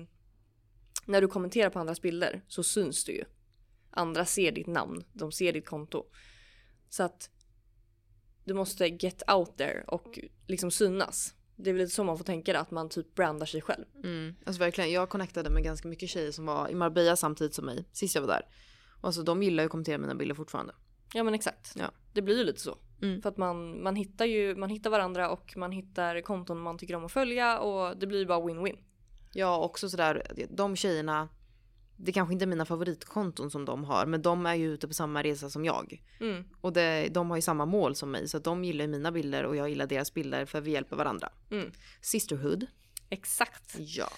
[1.05, 3.23] när du kommenterar på andras bilder så syns du ju.
[3.89, 6.05] Andra ser ditt namn, de ser ditt konto.
[6.89, 7.29] Så att
[8.43, 11.33] du måste get out there och liksom synas.
[11.55, 13.85] Det är väl lite så man får tänka det, att man typ brandar sig själv.
[14.03, 14.35] Mm.
[14.45, 17.85] Alltså verkligen, jag connectade med ganska mycket tjejer som var i Marbella samtidigt som mig,
[17.91, 18.45] sist jag var där.
[19.01, 20.73] Och alltså de gillar ju att kommentera mina bilder fortfarande.
[21.13, 21.73] Ja men exakt.
[21.75, 21.91] Ja.
[22.13, 22.77] Det blir ju lite så.
[23.01, 23.21] Mm.
[23.21, 26.95] För att man, man hittar ju man hittar varandra och man hittar konton man tycker
[26.95, 28.77] om att följa och det blir bara win-win.
[29.33, 31.29] Ja också sådär, de tjejerna
[32.03, 34.93] det kanske inte är mina favoritkonton som de har men de är ju ute på
[34.93, 36.03] samma resa som jag.
[36.19, 36.43] Mm.
[36.61, 39.43] Och det, de har ju samma mål som mig så att de gillar mina bilder
[39.43, 41.29] och jag gillar deras bilder för vi hjälper varandra.
[41.51, 41.71] Mm.
[42.01, 42.67] Sisterhood.
[43.09, 43.75] Exakt.
[43.79, 44.09] Ja.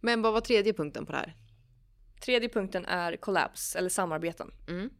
[0.00, 1.36] Men vad var tredje punkten på det här?
[2.20, 4.50] Tredje punkten är collabs eller samarbeten.
[4.68, 4.90] Mm.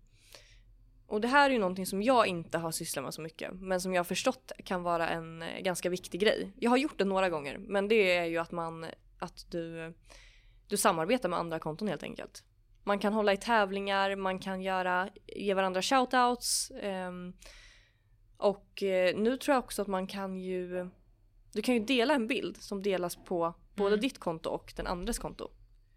[1.07, 3.81] Och det här är ju någonting som jag inte har sysslat med så mycket men
[3.81, 6.53] som jag har förstått kan vara en eh, ganska viktig grej.
[6.61, 8.87] Jag har gjort det några gånger men det är ju att man
[9.19, 9.95] att du,
[10.69, 12.45] du samarbetar med andra konton helt enkelt.
[12.85, 16.71] Man kan hålla i tävlingar, man kan göra, ge varandra shoutouts.
[16.71, 17.12] Eh,
[18.37, 18.83] och
[19.14, 20.88] nu tror jag också att man kan ju
[21.53, 24.01] du kan ju dela en bild som delas på både Mm.
[24.01, 25.51] ditt konto och den andres konto.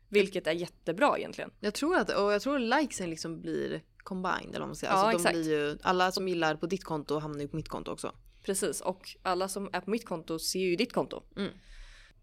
[0.10, 1.52] Vilket är jättebra egentligen.
[1.60, 4.94] Jag tror att, och jag tror likesen liksom blir combined eller vad man säger.
[4.94, 7.70] Ja, alltså, de blir ju, alla som gillar på ditt konto hamnar ju på mitt
[7.70, 8.16] konto också.
[8.44, 11.24] Precis och alla som är på mitt konto ser ju ditt konto.
[11.38, 11.52] Mm.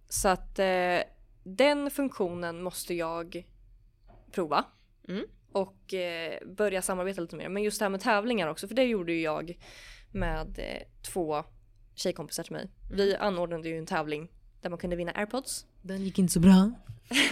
[0.09, 0.99] Så att eh,
[1.45, 3.47] den funktionen måste jag
[4.33, 4.65] prova.
[5.09, 5.25] Mm.
[5.53, 7.49] Och eh, börja samarbeta lite mer.
[7.49, 9.59] Men just det här med tävlingar också för det gjorde ju jag
[10.13, 11.45] med eh, två
[11.95, 12.71] tjejkompisar till mig.
[12.93, 13.27] Vi Mm.
[13.27, 14.29] anordnade ju en tävling
[14.61, 15.67] där man kunde vinna airpods.
[15.83, 16.71] Den gick inte så bra.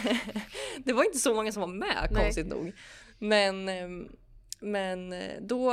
[0.84, 2.22] Det var inte så många som var med Nej.
[2.24, 2.72] konstigt nog.
[3.18, 4.08] Men, ehm,
[4.64, 5.72] men eh, då,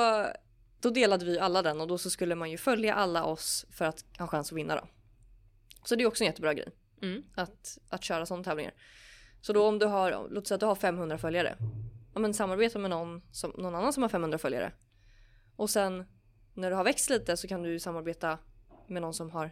[0.80, 3.86] då delade vi alla den och då så skulle man ju följa alla oss för
[3.86, 4.88] att ha chans att vinna då.
[5.86, 6.70] Så det är också en jättebra grej
[7.02, 7.24] Mm.
[7.36, 8.74] att, att köra sådana tävlingar.
[9.42, 11.56] Så då om du har, låt säga att du har 500 följare.
[12.14, 14.74] Ja men samarbeta med någon, som, någon annan som har 500 följare.
[15.56, 16.06] Och sen
[16.54, 18.38] när du har växt lite så kan du samarbeta
[18.88, 19.52] med någon som har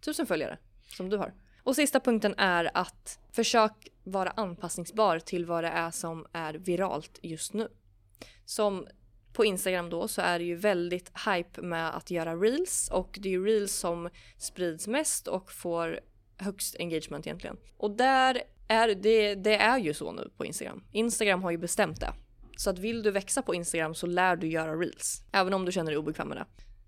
[0.00, 0.58] 1000 följare.
[0.96, 1.34] Som du har.
[1.62, 7.18] Och sista punkten är att försök vara anpassningsbar till vad det är som är viralt
[7.22, 7.68] just nu.
[8.46, 8.86] Som
[9.32, 13.28] på Instagram då så är det ju väldigt hype med att göra reels och det
[13.28, 16.00] är ju reels som sprids mest och får
[16.36, 17.56] högst engagement egentligen.
[17.76, 20.84] Och där är det, det är ju så nu på Instagram.
[20.92, 22.12] Instagram har ju bestämt det.
[22.56, 25.22] Så att vill du växa på Instagram så lär du göra reels.
[25.32, 26.46] Även om du känner dig obekväm med det.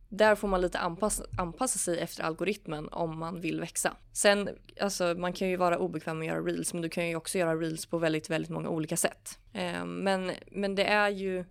[0.09, 3.97] Där får man lite anpassa, anpassa sig efter algoritmen om man vill växa.
[4.13, 4.49] Sen,
[4.81, 7.39] alltså man kan ju vara obekväm med att göra reels men du kan ju också
[7.39, 9.39] göra reels på väldigt, väldigt många olika sätt.
[9.53, 11.45] Eh, men, men det är ju,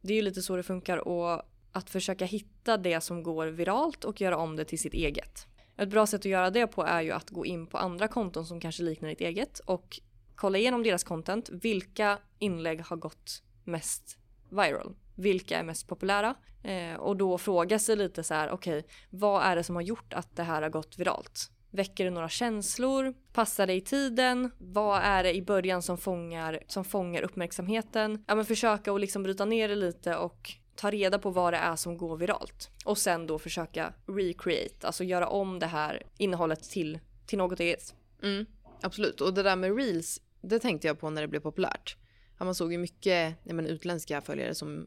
[0.00, 1.42] det är ju lite så det funkar och
[1.72, 5.46] att försöka hitta det som går viralt och göra om det till sitt eget.
[5.76, 8.46] Ett bra sätt att göra det på är ju att gå in på andra konton
[8.46, 10.00] som kanske liknar ditt eget och
[10.34, 11.48] kolla igenom deras content.
[11.48, 14.18] Vilka inlägg har gått mest
[14.50, 14.94] viral?
[15.20, 16.34] Vilka är mest populära?
[16.62, 20.12] Eh, och då fråga sig lite så här, okej, vad är det som har gjort
[20.12, 21.50] att det här har gått viralt?
[21.70, 23.14] Väcker det några känslor?
[23.32, 24.50] Passar det i tiden?
[24.58, 28.24] Vad är det i början som fångar, som fångar uppmärksamheten?
[28.26, 31.58] Ja men försöka att liksom bryta ner det lite och ta reda på vad det
[31.58, 32.70] är som går viralt.
[32.84, 37.94] Och sen då försöka recreate, alltså göra om det här innehållet till, till något eget.
[38.22, 38.46] Mm,
[38.80, 39.20] absolut.
[39.20, 41.96] Och det där med reels, det tänkte jag på när det blev populärt.
[42.44, 44.86] Man såg ju mycket ja, men, utländska följare som,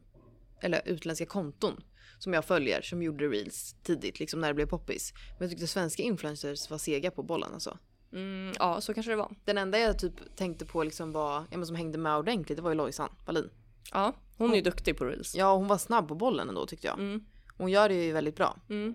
[0.60, 1.82] eller utländska konton
[2.18, 5.12] som jag följer som gjorde reels tidigt, liksom när det blev poppis.
[5.14, 7.78] Men jag tyckte svenska influencers var sega på bollen alltså.
[8.12, 9.36] Mm, ja, så kanske det var.
[9.44, 12.62] Den enda jag typ tänkte på liksom var, ja men som hängde med ordentligt, det
[12.62, 13.50] var ju Lojsan Wallin.
[13.92, 15.34] Ja, hon är ju duktig på reels.
[15.34, 16.98] Ja, hon var snabb på bollen ändå tyckte jag.
[16.98, 17.24] Mm.
[17.56, 18.56] Hon gör det ju väldigt bra.
[18.70, 18.94] Mm.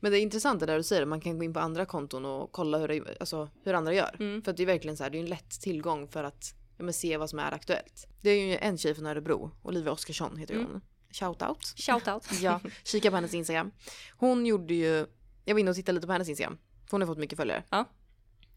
[0.00, 2.24] Men det är intressant det där du säger, man kan gå in på andra konton
[2.24, 4.16] och kolla hur, det, alltså, hur andra gör.
[4.18, 4.42] Mm.
[4.42, 6.92] För att det är verkligen så här, det är en lätt tillgång för att ja,
[6.92, 8.06] se vad som är aktuellt.
[8.20, 10.66] Det är ju en tjej från Örebro, Olivia Oskarsson heter Mm.
[10.66, 10.80] hon.
[11.12, 11.64] Shoutout.
[11.76, 12.26] Shout out.
[12.42, 13.70] Ja, kika på hennes Instagram.
[14.16, 15.06] Hon gjorde ju,
[15.44, 16.58] jag var inne och tittade lite på hennes Instagram.
[16.84, 17.64] För hon har fått mycket följare.
[17.70, 17.84] Ja.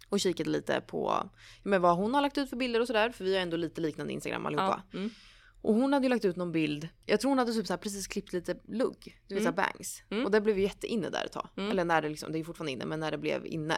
[0.09, 1.29] Och kikade lite på
[1.63, 3.09] men vad hon har lagt ut för bilder och sådär.
[3.11, 4.83] För vi har ändå lite liknande Instagram allihopa.
[4.91, 4.97] Ja.
[4.97, 5.09] Mm.
[5.61, 6.87] Och hon hade ju lagt ut någon bild.
[7.05, 9.21] Jag tror hon hade typ så precis klippt lite lugg.
[9.27, 9.55] Du vet Mm.
[9.55, 10.03] så här bangs.
[10.09, 10.25] Mm.
[10.25, 11.49] Och det blev ju jätteinne där ett tag.
[11.57, 11.71] Mm.
[11.71, 13.77] Eller när det liksom, det är ju fortfarande inne, men när det blev inne.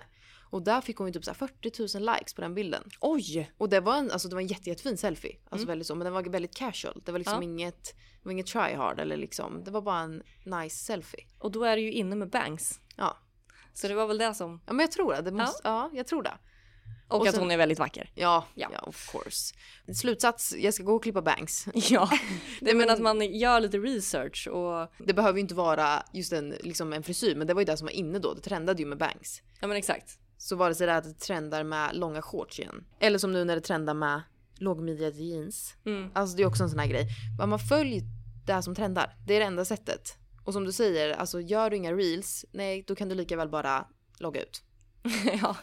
[0.49, 2.83] Och där fick hon ju typ så här 40 000 likes på den bilden.
[2.99, 3.51] Oj!
[3.57, 5.35] Och det var en, alltså det var en jätte, jättefin selfie.
[5.43, 5.67] Alltså Mm.
[5.67, 7.01] väldigt så, men den var väldigt casual.
[7.05, 7.43] Det var liksom Ja.
[7.43, 9.63] inget, det var inget try hard eller liksom.
[9.63, 11.25] Det var bara en nice selfie.
[11.39, 12.79] Och då är det ju inne med bangs.
[12.95, 13.17] Ja.
[13.73, 14.61] Så det var väl det som...
[14.65, 15.21] Ja men jag tror det.
[15.21, 15.89] det måste, ja.
[15.93, 16.37] jag tror det.
[17.07, 18.11] Och, Och att sen- hon är väldigt vacker.
[18.15, 18.69] Ja, Ja.
[18.73, 18.79] ja.
[18.79, 19.55] of course.
[19.95, 21.67] Slutsats, jag ska gå och klippa bangs.
[21.73, 22.09] Ja.
[22.61, 24.91] Men men- att man gör lite research och...
[25.05, 27.77] Det behöver ju inte vara just en, liksom en frisyr, men det var ju det
[27.77, 28.33] som var inne då.
[28.33, 29.41] Det trendade ju med bangs.
[29.61, 30.19] Ja men exakt.
[30.37, 32.85] Så var det så där att det trendar med långa shorts igen.
[32.99, 34.21] Eller som nu när det trendar med
[34.57, 35.75] lågmidjade jeans.
[35.85, 36.09] Mm.
[36.13, 37.07] Alltså det är också en sån här grej.
[37.47, 38.01] Man följer
[38.45, 39.15] det som trendar.
[39.27, 40.17] Det är det enda sättet.
[40.43, 43.49] Och som du säger, alltså gör du inga reels, nej då kan du lika väl
[43.49, 43.87] bara
[44.19, 44.63] logga ut.
[45.41, 45.55] ja,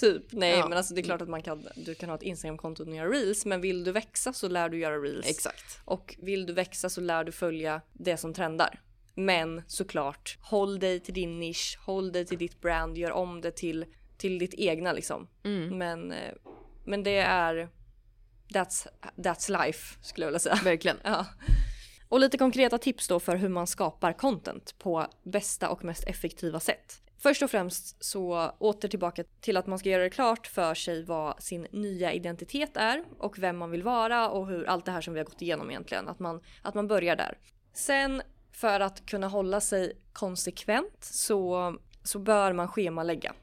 [0.00, 0.22] typ.
[0.32, 0.68] Nej Ja.
[0.68, 3.08] men alltså det är klart att man kan, du kan ha ett Instagramkonto och göra
[3.10, 5.26] reels men vill du växa så lär du göra reels.
[5.26, 5.80] Exakt.
[5.84, 8.80] Och vill du växa så lär du följa det som trendar.
[9.14, 13.50] Men såklart, håll dig till din nisch, håll dig till ditt brand, gör om det
[13.50, 13.84] till,
[14.16, 15.28] till ditt egna liksom.
[15.44, 15.78] Mm.
[15.78, 16.34] Men, eh,
[16.84, 17.68] men det är...
[18.48, 20.58] That's, that's life skulle jag vilja säga.
[20.64, 20.96] Verkligen.
[21.04, 21.26] Ja.
[22.08, 26.60] Och lite konkreta tips då för hur man skapar content på bästa och mest effektiva
[26.60, 27.02] sätt.
[27.18, 31.04] Först och främst så åter tillbaka till att man ska göra det klart för sig
[31.04, 35.00] vad sin nya identitet är och vem man vill vara och hur allt det här
[35.00, 36.08] som vi har gått igenom egentligen.
[36.08, 37.38] Att man, att man börjar där.
[37.72, 43.34] Sen för att kunna hålla sig konsekvent så, så bör man schemalägga.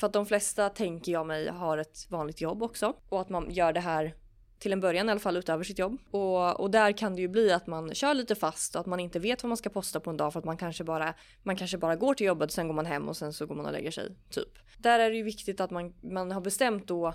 [0.00, 3.50] För att de flesta tänker jag mig har ett vanligt jobb också och att man
[3.50, 4.14] gör det här
[4.58, 5.98] till en början i alla fall utöver sitt jobb.
[6.10, 9.00] Och, och där kan det ju bli att man kör lite fast och att man
[9.00, 11.56] inte vet vad man ska posta på en dag för att man kanske bara, man
[11.56, 13.72] kanske bara går till jobbet, sen går man hem och sen så går man och
[13.72, 14.16] lägger sig.
[14.30, 14.48] Typ.
[14.78, 17.14] Där är det ju viktigt att man, man har bestämt då,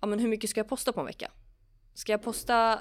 [0.00, 1.30] ja men hur mycket ska jag posta på en vecka?
[1.94, 2.80] Ska jag posta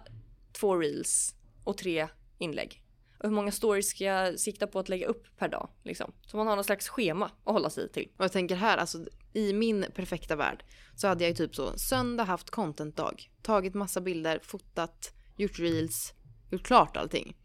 [0.59, 2.83] två reels och tre inlägg?
[3.19, 5.69] Och hur många stories ska jag sikta på att lägga upp per dag?
[5.83, 6.13] Liksom.
[6.25, 8.09] Så man har någon slags schema att hålla sig till.
[8.17, 10.63] Och jag tänker här, alltså i min perfekta värld
[10.95, 13.15] så hade jag ju typ så söndag haft contentdag.
[13.41, 16.13] Tagit massa bilder, fotat, gjort reels,
[16.51, 17.35] gjort klart allting.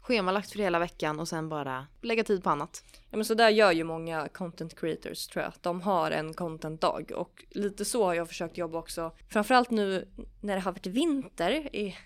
[0.00, 2.84] Schemalagt för hela veckan och sen bara lägga tid på annat.
[3.10, 5.52] Ja men så där gör ju många content creators tror jag.
[5.60, 9.12] De har en content-dag och lite så har jag försökt jobba också.
[9.28, 10.08] Framförallt nu
[10.40, 11.96] när det har varit vinter i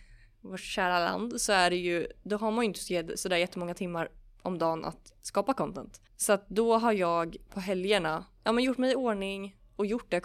[0.43, 4.09] vårt kära land så är det ju, då har man ju inte sådär jättemånga timmar
[4.43, 6.01] om dagen att skapa content.
[6.17, 10.11] Så att då har jag på helgerna ja, men gjort mig i ordning och gjort
[10.11, 10.23] det,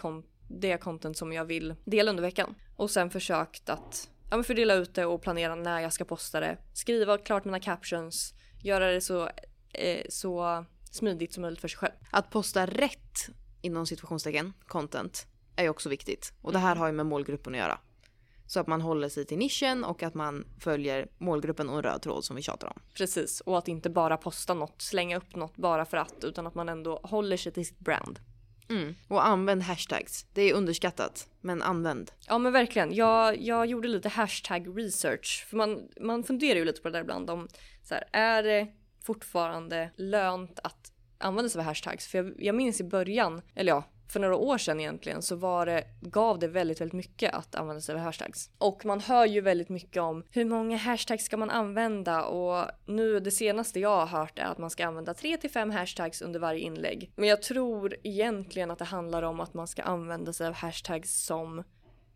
[0.47, 2.56] det content som jag vill dela under veckan.
[2.75, 6.39] Och sen försökt att ja, men fördela ut det och planera när jag ska posta
[6.39, 6.58] det.
[6.73, 9.30] Skriva klart mina captions, göra det så,
[9.73, 11.93] eh, så smidigt som möjligt för sig själv.
[12.12, 13.30] Att posta rätt
[13.62, 16.34] inom situationstecken content är ju också viktigt.
[16.41, 17.80] Och det här har ju med målgruppen att göra.
[18.47, 22.01] Så att man håller sig till nischen och att man följer målgruppen och en röd
[22.01, 22.79] tråd som vi tjatar om.
[22.93, 26.55] Precis, och att inte bara posta något, slänga upp något bara för att, utan att
[26.55, 28.19] man ändå håller sig till sitt brand.
[28.69, 28.95] Mm.
[29.07, 30.25] Och använd hashtags.
[30.33, 32.12] Det är underskattat, men använd.
[32.27, 32.93] Ja men verkligen.
[32.93, 35.45] Jag, jag gjorde lite hashtag research.
[35.49, 37.47] För man, man funderar ju lite på det där ibland om
[37.83, 38.67] så här, är det
[39.03, 42.07] fortfarande lönt att använda sig av hashtags?
[42.07, 45.65] För jag, jag minns i början, eller ja, för några år sedan egentligen så var
[45.65, 48.49] det, gav det väldigt, väldigt mycket att använda sig av hashtags.
[48.57, 53.19] Och man hör ju väldigt mycket om hur många hashtags ska man använda och nu
[53.19, 56.39] det senaste jag har hört är att man ska använda 3 till 5 hashtags under
[56.39, 57.11] varje inlägg.
[57.15, 61.25] Men jag tror egentligen att det handlar om att man ska använda sig av hashtags
[61.25, 61.63] som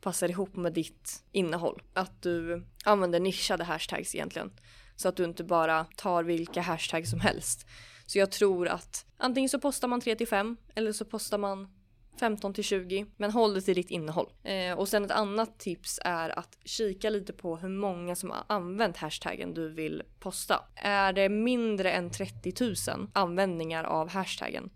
[0.02, 1.82] passar ihop med ditt innehåll.
[1.94, 4.52] Att du använder nischade hashtags egentligen.
[4.96, 7.68] Så att du inte bara tar vilka hashtags som helst.
[8.06, 11.81] Så jag tror att antingen så postar man 3 till 5 eller så postar man
[12.20, 14.30] 15 till 20, men håll det till ditt innehåll.
[14.44, 18.44] Eh, och sen ett annat tips är att kika lite på hur många som har
[18.48, 20.64] använt hashtaggen du vill posta.
[20.76, 22.54] Är det mindre än 30
[22.96, 24.70] 000 användningar av hashtaggen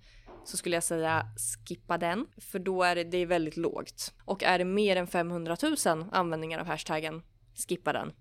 [0.45, 1.25] så skulle jag säga
[1.67, 4.13] skippa den, för då är det, det är väldigt lågt.
[4.25, 7.21] Och är det mer än 500 000 användningar av hashtaggen,
[7.67, 8.13] skippa den.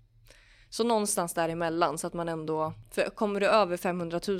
[0.69, 4.39] Så någonstans däremellan så att man ändå, för kommer du över 500 000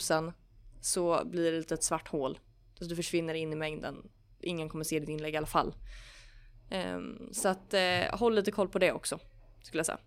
[0.81, 2.39] så blir det lite ett svart hål.
[2.79, 4.09] Så du försvinner in i mängden
[4.45, 5.75] ingen kommer se ditt inlägg i alla fall.
[6.95, 9.19] Um, så att uh, håll lite koll på det också,
[9.63, 9.99] skulle jag säga.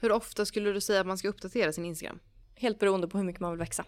[0.00, 2.18] Hur ofta skulle du säga att man ska uppdatera sin Instagram?
[2.54, 3.84] Helt beroende på hur mycket man vill växa.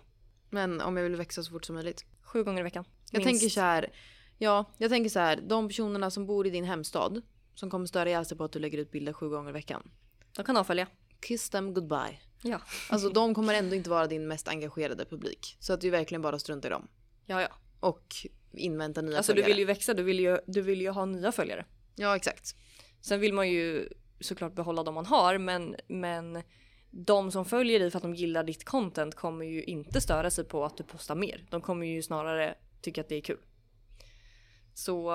[0.50, 2.04] Men om jag vill växa så fort som möjligt?
[2.22, 2.84] Sju gånger i veckan.
[2.84, 3.12] Minst.
[3.12, 3.92] Jag tänker så här.
[4.38, 5.40] Ja, jag tänker så här.
[5.48, 7.22] De personerna som bor i din hemstad
[7.54, 9.90] som kommer störa ihjäl sig på att du lägger ut bilder sju gånger i veckan.
[10.36, 10.86] De kan avfölja.
[11.20, 12.20] Kiss them goodbye.
[12.42, 12.60] Ja.
[12.90, 15.56] alltså de kommer ändå inte vara din mest engagerade publik.
[15.60, 16.88] Så att du verkligen bara struntar i dem.
[17.26, 17.48] Ja, ja.
[17.80, 18.16] Och
[18.52, 19.46] invänta nya alltså, följare.
[19.46, 21.64] du vill ju växa, du vill ju, du vill ju ha nya följare.
[21.96, 22.56] Ja exakt.
[23.00, 23.88] Sen vill man ju
[24.20, 26.42] såklart behålla de man har men, men
[26.90, 30.44] de som följer dig för att de gillar ditt content kommer ju inte störa sig
[30.44, 31.46] på att du postar mer.
[31.50, 33.38] De kommer ju snarare tycka att det är kul.
[34.74, 35.12] Så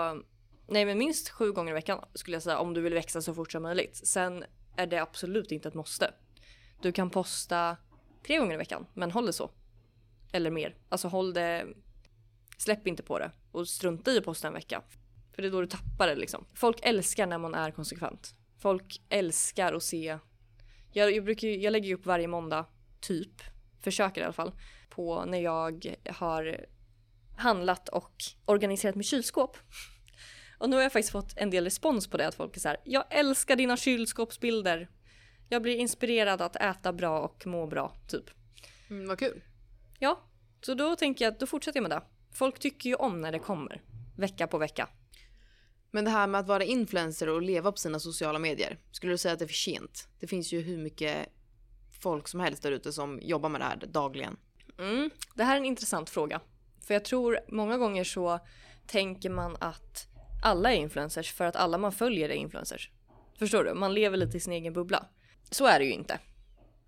[0.67, 3.33] nej men minst sju gånger i veckan skulle jag säga om du vill växa så
[3.33, 4.07] fort som möjligt.
[4.07, 4.43] Sen
[4.75, 6.13] är det absolut inte ett måste.
[6.81, 7.77] Du kan posta
[8.27, 9.51] tre gånger i veckan men håll det så.
[10.31, 10.75] Eller mer.
[10.89, 11.67] Alltså håll det
[12.57, 14.81] Släpp inte på det och strunta i att posta en vecka.
[15.35, 16.45] För det är då du tappar det liksom.
[16.53, 18.35] Folk älskar när man är konsekvent.
[18.57, 20.17] Folk älskar att se.
[20.91, 22.65] Jag, jag, brukar, jag lägger upp varje måndag,
[23.01, 23.41] typ,
[23.81, 24.51] försöker i alla fall,
[24.89, 26.65] på när jag har
[27.37, 28.13] handlat och
[28.45, 29.57] organiserat mitt kylskåp.
[30.57, 32.67] Och nu har jag faktiskt fått en del respons på det att folk är så
[32.67, 34.89] här, jag älskar dina kylskåpsbilder.
[35.49, 38.25] Jag blir inspirerad att äta bra och må bra, typ.
[38.89, 39.41] Mm, vad kul.
[39.99, 40.23] Ja,
[40.61, 42.01] så då tänker jag att då fortsätter jag med det.
[42.33, 43.81] Folk tycker ju om när det kommer.
[44.17, 44.89] Vecka på vecka.
[45.91, 48.77] Men det här med att vara influencer och leva på sina sociala medier.
[48.91, 50.07] Skulle du säga att det är för sent?
[50.19, 51.29] Det finns ju hur mycket
[52.01, 54.37] folk som helst där ute som jobbar med det här dagligen.
[54.79, 56.41] Mm, det här är en intressant fråga.
[56.87, 58.39] För jag tror många gånger så
[58.87, 60.07] tänker man att
[60.43, 62.91] alla är influencers för att alla man följer är influencers.
[63.39, 63.73] Förstår du?
[63.73, 65.05] Man lever lite i sin egen bubbla.
[65.51, 66.19] Så är det ju inte.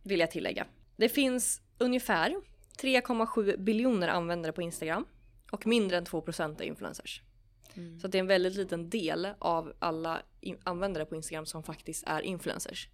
[0.03, 0.67] Vill jag tillägga.
[0.95, 2.35] Det finns ungefär
[2.81, 5.05] 3,7 biljoner användare på Instagram
[5.55, 7.21] och mindre än 2% är influencers.
[7.73, 7.99] Mm.
[7.99, 10.21] Så det är en väldigt liten del av alla
[10.63, 12.89] användare på Instagram som faktiskt är influencers.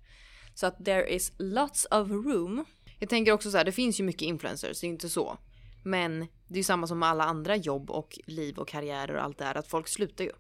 [0.54, 2.66] Så att there is lots of room.
[3.00, 5.38] Jag tänker också så här, det finns ju mycket influencers, det är inte så.
[5.84, 9.24] Men det är ju samma som med alla andra jobb och liv och karriärer och
[9.24, 10.32] allt det här, att folk slutar ju.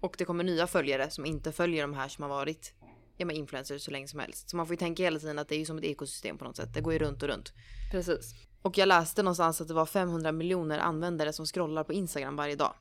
[0.00, 2.74] Och det kommer nya följare som inte följer de här som har varit
[3.16, 4.50] ja, men influencers så länge som helst.
[4.50, 6.44] Så man får ju tänka hela tiden att det är ju som ett ekosystem på
[6.44, 6.74] något sätt.
[6.74, 7.52] Det går ju runt och runt.
[7.90, 8.34] Precis.
[8.62, 12.56] Och jag läste någonstans att det var 500 miljoner användare som scrollar på Instagram varje
[12.56, 12.74] dag.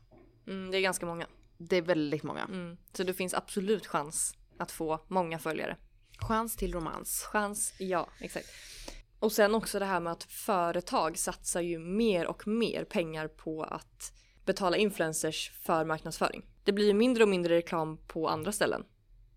[0.48, 1.28] Mm, det är ganska många.
[1.58, 2.44] Det är väldigt många.
[2.44, 2.78] Mm.
[2.94, 5.78] Så det finns absolut chans att få många följare.
[6.18, 7.24] Chans till romans.
[7.24, 8.48] Chans, ja exakt.
[9.20, 13.64] Och sen också det här med att företag satsar ju mer och mer pengar på
[13.64, 14.14] att
[14.46, 16.46] betala influencers för marknadsföring.
[16.64, 18.84] Det blir ju mindre och mindre reklam på andra ställen.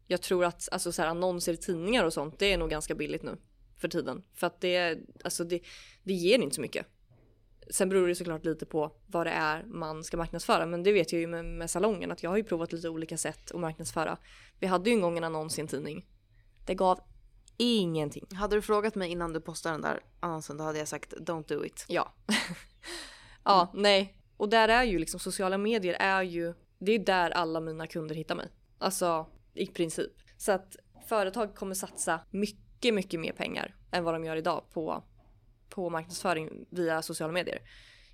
[0.07, 2.95] Jag tror att alltså, så här, annonser i tidningar och sånt, det är nog ganska
[2.95, 3.39] billigt nu
[3.83, 4.23] för tiden.
[4.35, 5.61] För att det, alltså, det,
[6.03, 6.87] det ger inte så mycket.
[7.71, 10.67] Sen beror det såklart lite på vad det är man ska marknadsföra.
[10.67, 13.17] Men det vet jag ju med, med salongen att jag har ju provat lite olika
[13.17, 14.19] sätt att marknadsföra.
[14.59, 16.07] Vi hade ju en gång en annons i en tidning.
[16.67, 17.01] Det gav
[17.57, 18.27] ingenting.
[18.35, 21.49] Hade du frågat mig innan du postade den där annonsen då hade jag sagt don't
[21.49, 21.85] do it.
[21.89, 22.15] Ja.
[23.45, 24.19] ja, nej.
[24.37, 28.15] Och där är ju liksom sociala medier är ju, det är där alla mina kunder
[28.15, 28.49] hittar mig.
[28.79, 30.13] Alltså i princip.
[30.37, 30.77] Så att
[31.09, 32.59] företag kommer satsa mycket,
[32.91, 35.03] mycket mer pengar än vad de gör idag på,
[35.69, 37.63] på marknadsföring via sociala medier.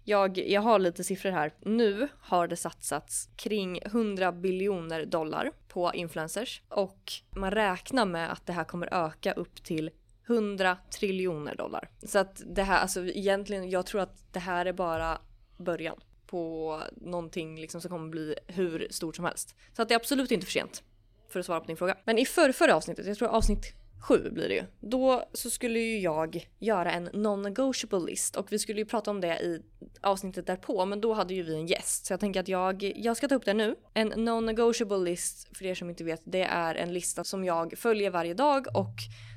[0.05, 1.55] Jag, jag har lite siffror här.
[1.61, 8.47] Nu har det satsats kring 100 biljoner dollar på influencers och man räknar med att
[8.47, 9.91] det här kommer öka upp till
[10.27, 11.91] 100 triljoner dollar.
[12.03, 15.19] Så att det här, alltså egentligen, jag tror att det här är bara
[15.57, 19.57] början på någonting liksom som kommer bli hur stort som helst.
[19.77, 20.83] Så att det är absolut inte för sent
[21.29, 21.97] för att svara på din fråga.
[22.05, 24.65] Men i förra, förra avsnittet, jag tror avsnitt sju blir det ju.
[24.81, 29.21] Då så skulle ju jag göra en non-negotiable list och vi skulle ju prata om
[29.21, 29.63] det i
[30.01, 33.17] avsnittet därpå men då hade ju vi en gäst så jag tänker att jag, jag
[33.17, 33.77] ska ta upp det nu.
[33.95, 38.11] En non-negotiable list, för er som inte vet, det är en lista som jag följer
[38.11, 38.95] varje dag och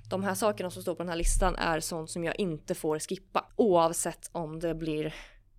[0.09, 2.99] de här sakerna som står på den här listan är sånt som jag inte får
[2.99, 5.13] skippa oavsett om det blir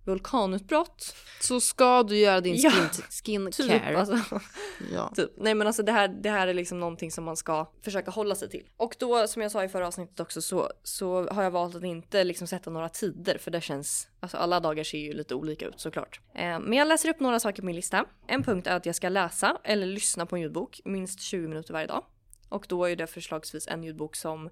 [0.05, 1.15] vulkanutbrott.
[1.41, 3.97] Så ska du göra din Ja, skin, skin Typ, care.
[3.97, 4.39] alltså.
[4.93, 5.11] Ja.
[5.15, 5.31] Typ.
[5.37, 8.35] Nej men alltså det här, det här är liksom någonting som man ska försöka hålla
[8.35, 8.69] sig till.
[8.77, 11.83] Och då som jag sa i förra avsnittet också så, så har jag valt att
[11.83, 15.65] inte liksom sätta några tider för det känns, alltså alla dagar ser ju lite olika
[15.65, 16.19] ut såklart.
[16.35, 18.05] Eh, men jag läser upp några saker på min lista.
[18.27, 21.73] En punkt är att jag ska läsa eller lyssna på en ljudbok minst 20 minuter
[21.73, 22.03] varje dag.
[22.49, 24.49] Och då är det förslagsvis en ljudbok som,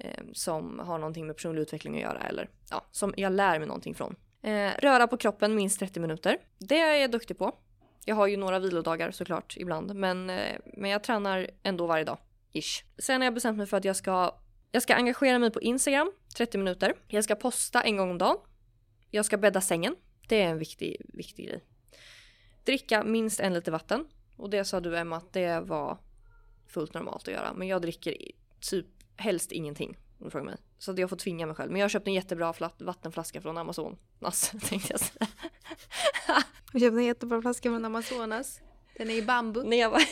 [0.00, 3.68] eh, som har någonting med personlig utveckling att göra eller ja, som jag lär mig
[3.68, 4.16] någonting från.
[4.44, 6.38] Eh, röra på kroppen minst 30 minuter.
[6.58, 7.58] Det är jag duktig på.
[8.04, 12.18] Jag har ju några vilodagar såklart ibland, men, eh, men jag tränar ändå varje dag.
[12.52, 12.84] Ish.
[12.98, 14.34] Sen har jag bestämt mig för att jag ska,
[14.72, 16.94] jag ska engagera mig på Instagram 30 minuter.
[17.08, 18.36] Jag ska posta en gång om dagen.
[19.10, 19.96] Jag ska bädda sängen.
[20.28, 21.64] Det är en viktig, viktig grej.
[22.64, 24.06] Dricka minst en liter vatten.
[24.36, 25.98] Och det sa du Emma att det var
[26.66, 27.54] fullt normalt att göra.
[27.54, 28.16] Men jag dricker
[28.60, 28.86] typ
[29.16, 30.56] helst ingenting om du frågar mig.
[30.78, 31.70] Så att jag får tvinga mig själv.
[31.70, 33.96] Men jag har köpt en jättebra vattenflaska från Amazon.
[34.20, 35.26] Alltså, tänkte jag säga.
[36.72, 38.60] Jag köpte en jättebra flaska från Amazonas.
[38.96, 39.62] Den är i bambu.
[39.62, 40.02] när jag var,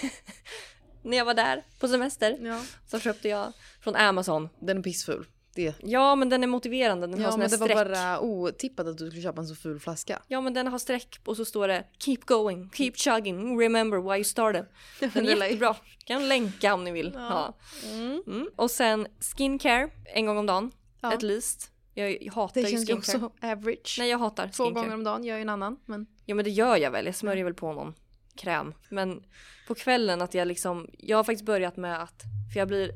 [1.02, 2.62] när jag var där på semester Ja.
[2.86, 4.48] så köpte jag från Amazon.
[4.60, 5.26] Den är pissful.
[5.54, 5.74] Det.
[5.82, 7.76] Ja men den är motiverande, den har Ja såna men det var streck.
[7.88, 10.22] bara otippat att du skulle köpa en så ful flaska.
[10.28, 14.14] Ja men den har streck och så står det Keep going, keep chugging, remember why
[14.16, 14.66] you started.
[15.00, 15.76] Den Det är jättebra.
[16.04, 17.12] Kan länka om ni vill.
[17.14, 17.56] Ja.
[17.90, 18.22] Mm.
[18.26, 18.48] Mm.
[18.56, 20.70] Och sen skincare en gång om dagen.
[21.00, 21.12] Ja.
[21.14, 21.68] At least.
[21.94, 23.16] Jag, jag hatar Det ju känns ju skincare.
[23.26, 23.96] också average.
[23.98, 24.82] Nej jag hatar Två skincare.
[24.82, 25.76] gånger om dagen gör jag en annan.
[25.86, 27.94] Men Ja men det gör jag väl, jag smörjer väl på någon
[28.36, 28.74] kräm.
[28.90, 29.22] Men
[29.68, 32.22] på kvällen att jag liksom, jag har faktiskt börjat med att,
[32.52, 32.90] för jag blir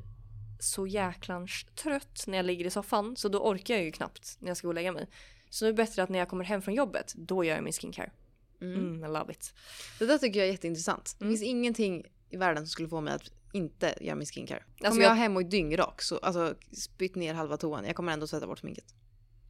[0.58, 4.48] så jäklans trött när jag ligger i soffan så då orkar jag ju knappt när
[4.48, 5.08] jag ska gå och lägga mig.
[5.50, 7.72] Så det är bättre att när jag kommer hem från jobbet, då gör jag min
[7.72, 8.10] skincare.
[8.60, 9.54] Mm, I love it.
[9.98, 11.16] det där tycker jag är jätteintressant.
[11.18, 11.32] Det Mm.
[11.36, 14.62] finns ingenting i världen som skulle få mig att inte göra min skincare.
[14.68, 17.96] Alltså, Kommer jag jag- hem och är dyngrak, så, alltså spytt ner halva toan, jag
[17.96, 18.94] kommer ändå tvätta bort sminket.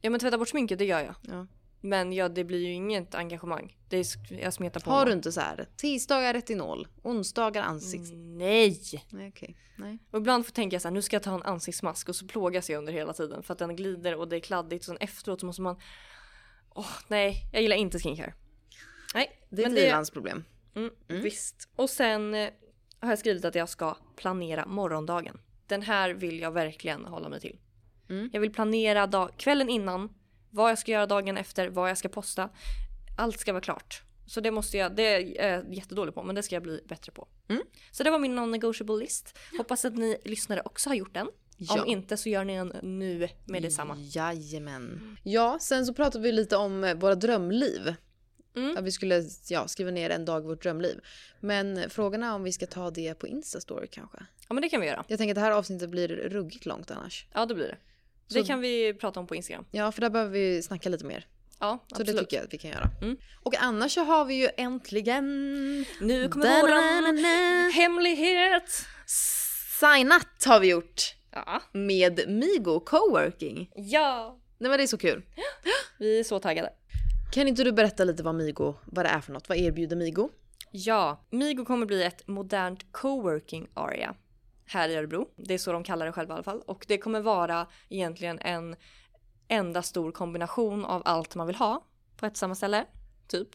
[0.01, 1.15] Ja men tvätta bort sminket, det gör jag.
[1.21, 1.47] Ja.
[1.81, 3.77] Men ja, det blir ju inget engagemang.
[3.89, 8.11] Det är, jag smetar på Har du inte så här tisdagar retinol, onsdagar ansikts...
[8.11, 8.81] Mm, Nej!
[9.09, 9.57] Nej okej.
[9.77, 9.99] Nej.
[10.11, 12.27] Och ibland får tänka jag så här, nu ska jag ta en ansiktsmask och så
[12.27, 14.97] plågas jag under hela tiden för att den glider och det är kladdigt och sen
[14.99, 15.75] efteråt så måste man...
[16.69, 18.33] Åh nej, jag gillar inte skincare.
[19.13, 20.43] Nej, Det är ett ilandsproblem.
[20.75, 21.21] Mm, Mm.
[21.21, 21.69] Visst.
[21.75, 22.49] Och sen eh,
[22.99, 25.39] har jag skrivit att jag ska planera morgondagen.
[25.67, 27.59] Den här vill jag verkligen hålla mig till.
[28.09, 28.29] Mm.
[28.33, 30.09] Jag vill planera dag- kvällen innan,
[30.49, 32.49] vad jag ska göra dagen efter, vad jag ska posta.
[33.17, 34.01] Allt ska vara klart.
[34.27, 37.11] Så det måste jag, det är jag jättedålig på men det ska jag bli bättre
[37.11, 37.27] på.
[37.47, 37.61] Mm.
[37.91, 39.37] Så det var min non-negotiable list.
[39.57, 41.27] Hoppas att ni lyssnare också har gjort den.
[41.57, 41.81] Ja.
[41.81, 43.95] Om inte så gör ni en nu med detsamma.
[43.97, 45.17] Jajamän.
[45.23, 47.95] Ja, sen så pratade vi lite om eh, våra drömliv.
[48.55, 48.77] Mm.
[48.77, 50.99] Att vi skulle ja, skriva ner en dag i vårt drömliv.
[51.39, 54.17] Men frågan är om vi ska ta det på Instastory kanske.
[54.47, 55.05] Ja men det kan vi göra.
[55.07, 57.27] Jag tänker att det här avsnittet blir ruggigt långt annars.
[57.33, 57.77] Ja det blir det.
[58.27, 59.65] Så- Det kan vi prata om på Instagram.
[59.71, 61.25] Ja, för där behöver vi snacka lite mer.
[61.59, 62.15] Ja Så absolut.
[62.15, 62.89] det tycker jag att vi kan göra.
[63.01, 63.17] Mm.
[63.43, 65.25] Och annars så har vi ju äntligen
[66.01, 67.69] Nu kommer våran Da-na-na-na.
[67.69, 68.85] hemlighet.
[69.79, 71.61] signat har vi gjort Ja.
[71.71, 73.71] med Migo Coworking.
[73.75, 74.39] Ja.
[74.57, 75.23] Nej men det är så kul.
[75.99, 76.69] Vi är så taggade.
[77.33, 79.49] Kan inte du berätta lite vad Migo, vad det är för något?
[79.49, 80.29] Vad erbjuder Migo?
[80.71, 84.15] Ja, Migo kommer bli ett modernt coworking area
[84.67, 85.29] här i Örebro.
[85.35, 86.61] Det är så de kallar det själva i alla fall.
[86.65, 88.75] Och det kommer vara egentligen en
[89.47, 91.85] enda stor kombination av allt man vill ha
[92.17, 92.85] på ett samma ställe.
[93.27, 93.49] Typ.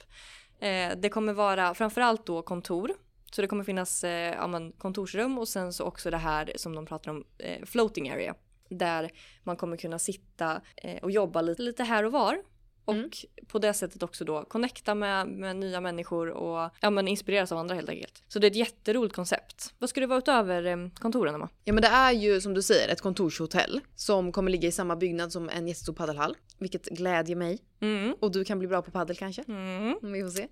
[0.61, 2.93] Eh, det kommer vara framförallt då kontor.
[3.33, 6.75] Så det kommer finnas eh, ja, men kontorsrum och sen så också det här som
[6.75, 8.35] de pratar om, eh, floating area.
[8.69, 9.11] Där
[9.43, 12.43] man kommer kunna sitta eh, och jobba lite, lite här och var.
[12.85, 13.11] Och Mm.
[13.47, 17.59] på det sättet också då connecta med, med nya människor och ja, men inspireras av
[17.59, 18.23] andra helt enkelt.
[18.29, 19.75] Så det är ett jätteroligt koncept.
[19.79, 21.49] Vad ska det vara utöver eh, kontoren Emma?
[21.65, 24.97] Ja men det är ju som du säger ett kontorshotell som kommer ligga i samma
[24.97, 26.37] byggnad som en jättestor paddelhall.
[26.59, 27.59] Vilket glädjer mig.
[27.81, 28.15] Mm.
[28.21, 29.43] Och du kan bli bra på paddel kanske?
[29.49, 30.13] Mm.
[30.13, 30.49] Vi får se.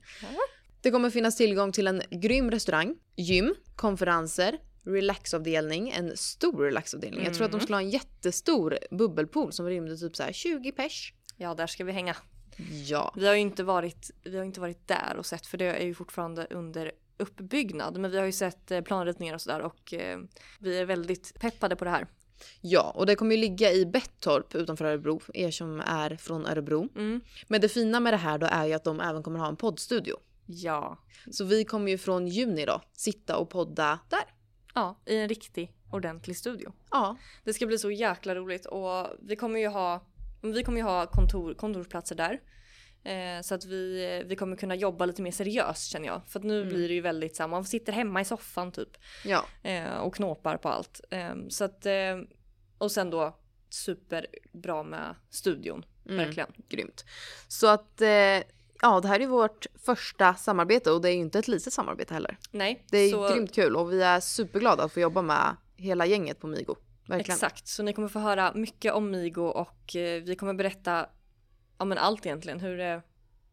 [0.82, 7.24] Det kommer finnas tillgång till en grym restaurang, gym, konferenser, relaxavdelning, en stor relaxavdelning.
[7.24, 7.64] Jag tror att de Mm.
[7.64, 11.12] skulle ha en jättestor bubbelpool som rymde typ så här 20 pers.
[11.42, 12.16] Ja, där ska vi hänga.
[12.86, 13.12] Ja.
[13.16, 15.84] Vi har ju inte varit, vi har inte varit där och sett för det är
[15.84, 17.98] ju fortfarande under uppbyggnad.
[17.98, 20.18] Men vi har ju sett eh, planritningar och sådär och eh,
[20.58, 22.06] vi är väldigt peppade på det här.
[22.60, 26.88] Ja, och det kommer ju ligga i Bettorp utanför Örebro, er som är från Örebro.
[26.96, 27.20] Mm.
[27.48, 29.56] Men det fina med det här då är ju att de även kommer ha en
[29.56, 30.16] poddstudio.
[30.46, 30.98] Ja.
[31.30, 34.24] Så vi kommer ju från juni då sitta och podda där.
[34.74, 36.72] Ja, i en riktig ordentlig studio.
[36.90, 40.06] Ja, Det ska bli så jäkla roligt och vi kommer ju ha,
[40.40, 42.40] vi kommer ju ha kontor, kontorsplatser där.
[43.04, 46.20] Eh, så att vi, vi kommer kunna jobba lite mer seriöst känner jag.
[46.28, 46.68] För att nu Mm.
[46.74, 48.88] blir det ju väldigt så här, man sitter hemma i soffan typ.
[49.24, 51.00] ja, Eh, och knåpar på allt.
[51.10, 51.92] Eh, så att, eh,
[52.78, 53.36] och sen då
[53.94, 55.84] superbra med studion.
[56.06, 56.16] Mm.
[56.16, 56.48] Verkligen.
[56.68, 57.04] grymt.
[57.48, 58.08] Så att eh,
[58.82, 62.14] ja, det här är vårt första samarbete och det är ju inte ett litet samarbete
[62.14, 62.38] heller.
[62.50, 66.06] Nej, Det är så, grymt kul och vi är superglada att få jobba med hela
[66.06, 66.76] gänget på Migo.
[67.10, 67.36] Verkligen.
[67.36, 71.06] Exakt, så ni kommer få höra mycket om Migo och eh, vi kommer berätta
[71.78, 72.60] ja, men allt egentligen.
[72.60, 73.02] Hur det,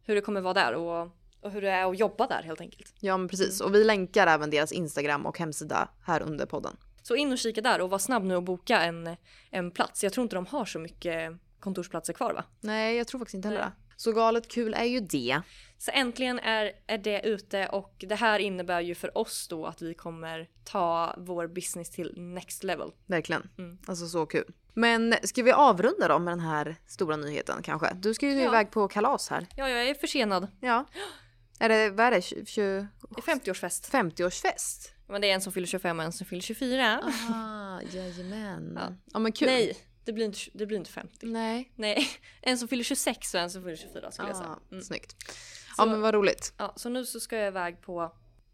[0.02, 1.08] hur det kommer vara där och,
[1.40, 2.94] och hur det är att jobba där helt enkelt.
[3.00, 6.76] Ja men precis och vi länkar även deras Instagram och hemsida här under podden.
[7.02, 9.16] Så in och kika där och var snabb nu och boka en,
[9.50, 10.04] en plats.
[10.04, 12.44] Jag tror inte de har så mycket kontorsplatser kvar va?
[12.60, 13.72] Nej jag tror faktiskt inte heller det.
[13.96, 15.40] Så galet kul är ju det.
[15.78, 19.82] Så äntligen är, är det ute och det här innebär ju för oss då att
[19.82, 22.92] vi kommer ta vår business till next level.
[23.06, 23.48] Verkligen.
[23.58, 23.78] Mm.
[23.86, 24.44] Alltså så kul.
[24.74, 27.94] Men ska vi avrunda då med den här stora nyheten kanske?
[27.94, 28.48] Du ska ju Ja.
[28.48, 29.46] iväg på kalas här.
[29.56, 30.48] Ja, jag är försenad.
[30.60, 30.84] Ja.
[31.60, 33.90] Är det, vad är det, 20, Det är 50-årsfest.
[33.92, 34.88] 50-årsfest?
[35.08, 37.00] Men det är en som fyller 25 och en som fyller 24.
[37.02, 38.72] Aha, jajamän.
[38.80, 38.94] Ja.
[39.12, 39.18] Ja.
[39.18, 39.48] men kul.
[39.48, 39.76] Nej,
[40.08, 41.26] det blir, inte, det blir inte 50.
[41.26, 41.72] Nej.
[41.74, 42.08] Nej,
[42.42, 44.48] en som fyller 26 och en som fyller 24 skulle jag säga.
[44.48, 44.84] Ah, Mm.
[44.84, 45.16] Snyggt.
[45.28, 45.34] Så,
[45.78, 46.54] Ja men vad roligt.
[46.58, 48.12] ja, så nu så ska jag iväg på,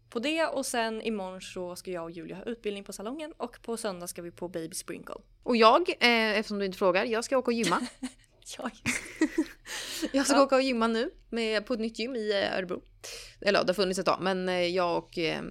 [0.09, 3.61] på det och sen imorgon så ska jag och Julia ha utbildning på salongen och
[3.61, 5.15] på söndag ska vi på Baby Sprinkle.
[5.43, 7.87] Och jag, eh, eftersom du inte frågar, jag ska åka och gymma.
[8.57, 8.69] Ja,
[10.13, 10.43] Jag ska Ja.
[10.43, 12.81] åka och gymma nu med, på ett nytt gym i eh, Örebro.
[13.41, 15.41] Eller ja, det har funnits ett tag men eh, jag och eh,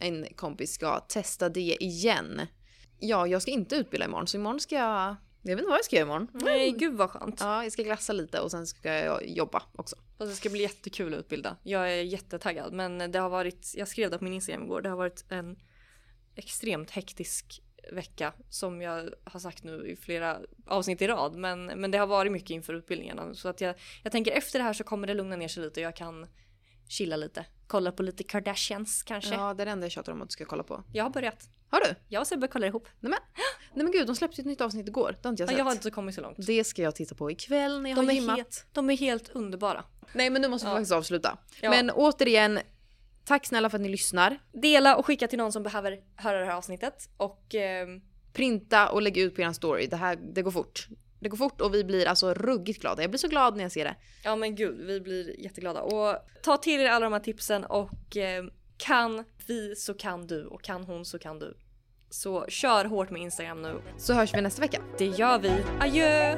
[0.00, 2.40] en kompis ska testa det igen.
[2.98, 5.16] Ja, jag ska inte utbilda imorgon så imorgon ska jag...
[5.46, 6.28] Jag vet inte vad jag ska göra imorgon.
[6.32, 7.40] Nej, gud vad skönt.
[7.40, 9.96] Ja, jag ska glassa lite och sen ska jag jobba också.
[10.18, 11.56] Fast det ska bli jättekul att utbilda.
[11.62, 14.88] Jag är jättetaggad men det har varit, jag skrev det på min Instagram igår, det
[14.88, 15.58] har varit en
[16.34, 21.36] extremt hektisk vecka som jag har sagt nu i flera avsnitt i rad.
[21.36, 24.64] Men, men det har varit mycket inför utbildningarna så att jag, jag tänker efter det
[24.64, 26.26] här så kommer det lugna ner sig lite och jag kan
[26.88, 27.46] chilla lite.
[27.66, 29.34] Kolla på lite Kardashians kanske.
[29.34, 30.82] Ja, det är det enda jag tjatar om att du ska kolla på.
[30.92, 31.48] Jag har börjat.
[31.74, 31.94] Har du?
[32.08, 32.88] Jag och Sebbe kollar ihop.
[33.00, 33.14] Nej
[33.74, 35.16] men gud, de släppte ett nytt avsnitt igår.
[35.22, 35.58] Det har inte jag Ja, sett.
[35.58, 36.36] jag har inte kommit så långt.
[36.46, 38.36] Det ska jag titta på ikväll när jag De har gymmat.
[38.36, 39.84] helt, de är helt underbara.
[40.12, 40.76] Nej men nu måste vi Ja.
[40.76, 41.38] faktiskt avsluta.
[41.60, 41.70] Ja.
[41.70, 42.58] Men återigen,
[43.24, 44.38] tack snälla för att ni lyssnar.
[44.52, 47.08] Dela och skicka till någon som behöver höra det här avsnittet.
[47.16, 48.00] Och ehm,
[48.32, 49.86] Printa och lägg ut på er story.
[49.86, 50.88] Det här det går fort.
[51.20, 53.02] Det går fort och vi blir alltså ruggigt glada.
[53.02, 53.94] Jag blir så glad när jag ser det.
[54.24, 55.82] Ja men gud, vi blir jätteglada.
[55.82, 58.44] Och ta till er alla de här tipsen och eh,
[58.76, 61.56] kan vi så kan du och kan hon så kan du.
[62.14, 63.80] Så kör hårt med Instagram nu.
[63.96, 64.80] Så hörs vi nästa vecka.
[64.98, 65.52] Det gör vi.
[65.80, 66.36] Adjö!